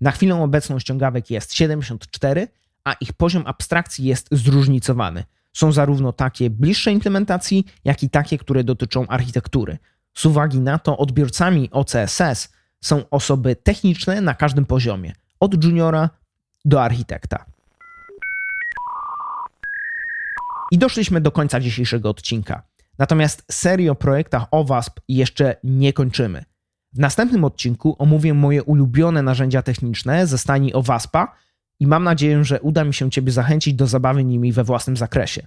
Na 0.00 0.10
chwilę 0.10 0.42
obecną 0.42 0.78
ściągawek 0.78 1.30
jest 1.30 1.54
74, 1.54 2.48
a 2.88 2.92
ich 3.00 3.12
poziom 3.12 3.42
abstrakcji 3.46 4.04
jest 4.04 4.28
zróżnicowany. 4.32 5.24
Są 5.52 5.72
zarówno 5.72 6.12
takie 6.12 6.50
bliższe 6.50 6.92
implementacji, 6.92 7.64
jak 7.84 8.02
i 8.02 8.10
takie, 8.10 8.38
które 8.38 8.64
dotyczą 8.64 9.06
architektury. 9.06 9.78
Z 10.14 10.26
uwagi 10.26 10.60
na 10.60 10.78
to 10.78 10.98
odbiorcami 10.98 11.70
OCSS 11.70 12.52
są 12.80 13.10
osoby 13.10 13.56
techniczne 13.56 14.20
na 14.20 14.34
każdym 14.34 14.66
poziomie, 14.66 15.12
od 15.40 15.64
juniora 15.64 16.10
do 16.64 16.82
architekta. 16.82 17.44
I 20.70 20.78
doszliśmy 20.78 21.20
do 21.20 21.32
końca 21.32 21.60
dzisiejszego 21.60 22.10
odcinka. 22.10 22.62
Natomiast 22.98 23.44
serii 23.50 23.88
o 23.88 23.94
projektach 23.94 24.46
OWASP 24.50 25.00
jeszcze 25.08 25.56
nie 25.64 25.92
kończymy. 25.92 26.44
W 26.92 26.98
następnym 26.98 27.44
odcinku 27.44 27.96
omówię 27.98 28.34
moje 28.34 28.62
ulubione 28.62 29.22
narzędzia 29.22 29.62
techniczne 29.62 30.26
ze 30.26 30.38
stani 30.38 30.74
OWASPa 30.74 31.36
i 31.80 31.86
mam 31.86 32.04
nadzieję, 32.04 32.44
że 32.44 32.60
uda 32.60 32.84
mi 32.84 32.94
się 32.94 33.10
Ciebie 33.10 33.32
zachęcić 33.32 33.74
do 33.74 33.86
zabawy 33.86 34.24
nimi 34.24 34.52
we 34.52 34.64
własnym 34.64 34.96
zakresie. 34.96 35.46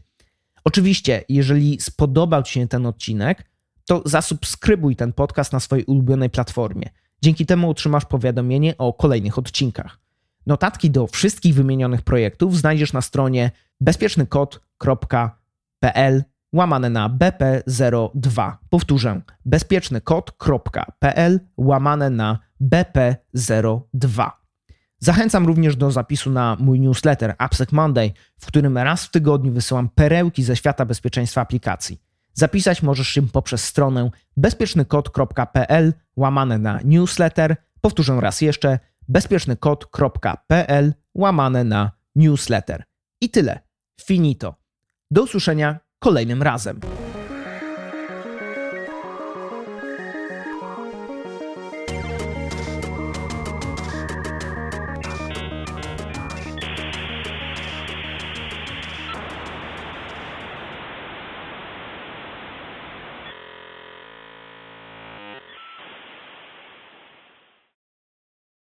Oczywiście, 0.63 1.23
jeżeli 1.29 1.81
spodobał 1.81 2.43
Ci 2.43 2.53
się 2.53 2.67
ten 2.67 2.85
odcinek, 2.85 3.45
to 3.85 4.01
zasubskrybuj 4.05 4.95
ten 4.95 5.13
podcast 5.13 5.53
na 5.53 5.59
swojej 5.59 5.85
ulubionej 5.85 6.29
platformie. 6.29 6.89
Dzięki 7.21 7.45
temu 7.45 7.69
otrzymasz 7.69 8.05
powiadomienie 8.05 8.77
o 8.77 8.93
kolejnych 8.93 9.37
odcinkach. 9.37 9.99
Notatki 10.47 10.91
do 10.91 11.07
wszystkich 11.07 11.55
wymienionych 11.55 12.01
projektów 12.01 12.57
znajdziesz 12.57 12.93
na 12.93 13.01
stronie 13.01 13.51
bezpiecznykod.pl 13.81 16.23
łamane 16.53 16.89
na 16.89 17.09
BP02. 17.09 18.51
Powtórzę, 18.69 19.21
bezpiecznykod.pl 19.45 21.39
łamane 21.57 22.09
na 22.09 22.39
BP02. 22.61 24.40
Zachęcam 25.03 25.47
również 25.47 25.75
do 25.75 25.91
zapisu 25.91 26.29
na 26.29 26.57
mój 26.59 26.79
newsletter 26.79 27.35
AppSec 27.37 27.71
Monday, 27.71 28.11
w 28.39 28.45
którym 28.45 28.77
raz 28.77 29.05
w 29.05 29.11
tygodniu 29.11 29.51
wysyłam 29.51 29.89
perełki 29.89 30.43
ze 30.43 30.55
świata 30.55 30.85
bezpieczeństwa 30.85 31.41
aplikacji. 31.41 32.01
Zapisać 32.33 32.83
możesz 32.83 33.07
się 33.07 33.27
poprzez 33.27 33.63
stronę 33.63 34.09
bezpiecznykod.pl 34.37 35.93
łamane 36.15 36.57
na 36.57 36.79
newsletter. 36.83 37.55
Powtórzę 37.81 38.21
raz 38.21 38.41
jeszcze 38.41 38.79
bezpiecznykod.pl 39.07 40.93
łamane 41.15 41.63
na 41.63 41.91
newsletter. 42.15 42.83
I 43.21 43.29
tyle. 43.29 43.59
Finito. 44.01 44.55
Do 45.11 45.23
usłyszenia 45.23 45.79
kolejnym 45.99 46.43
razem. 46.43 46.79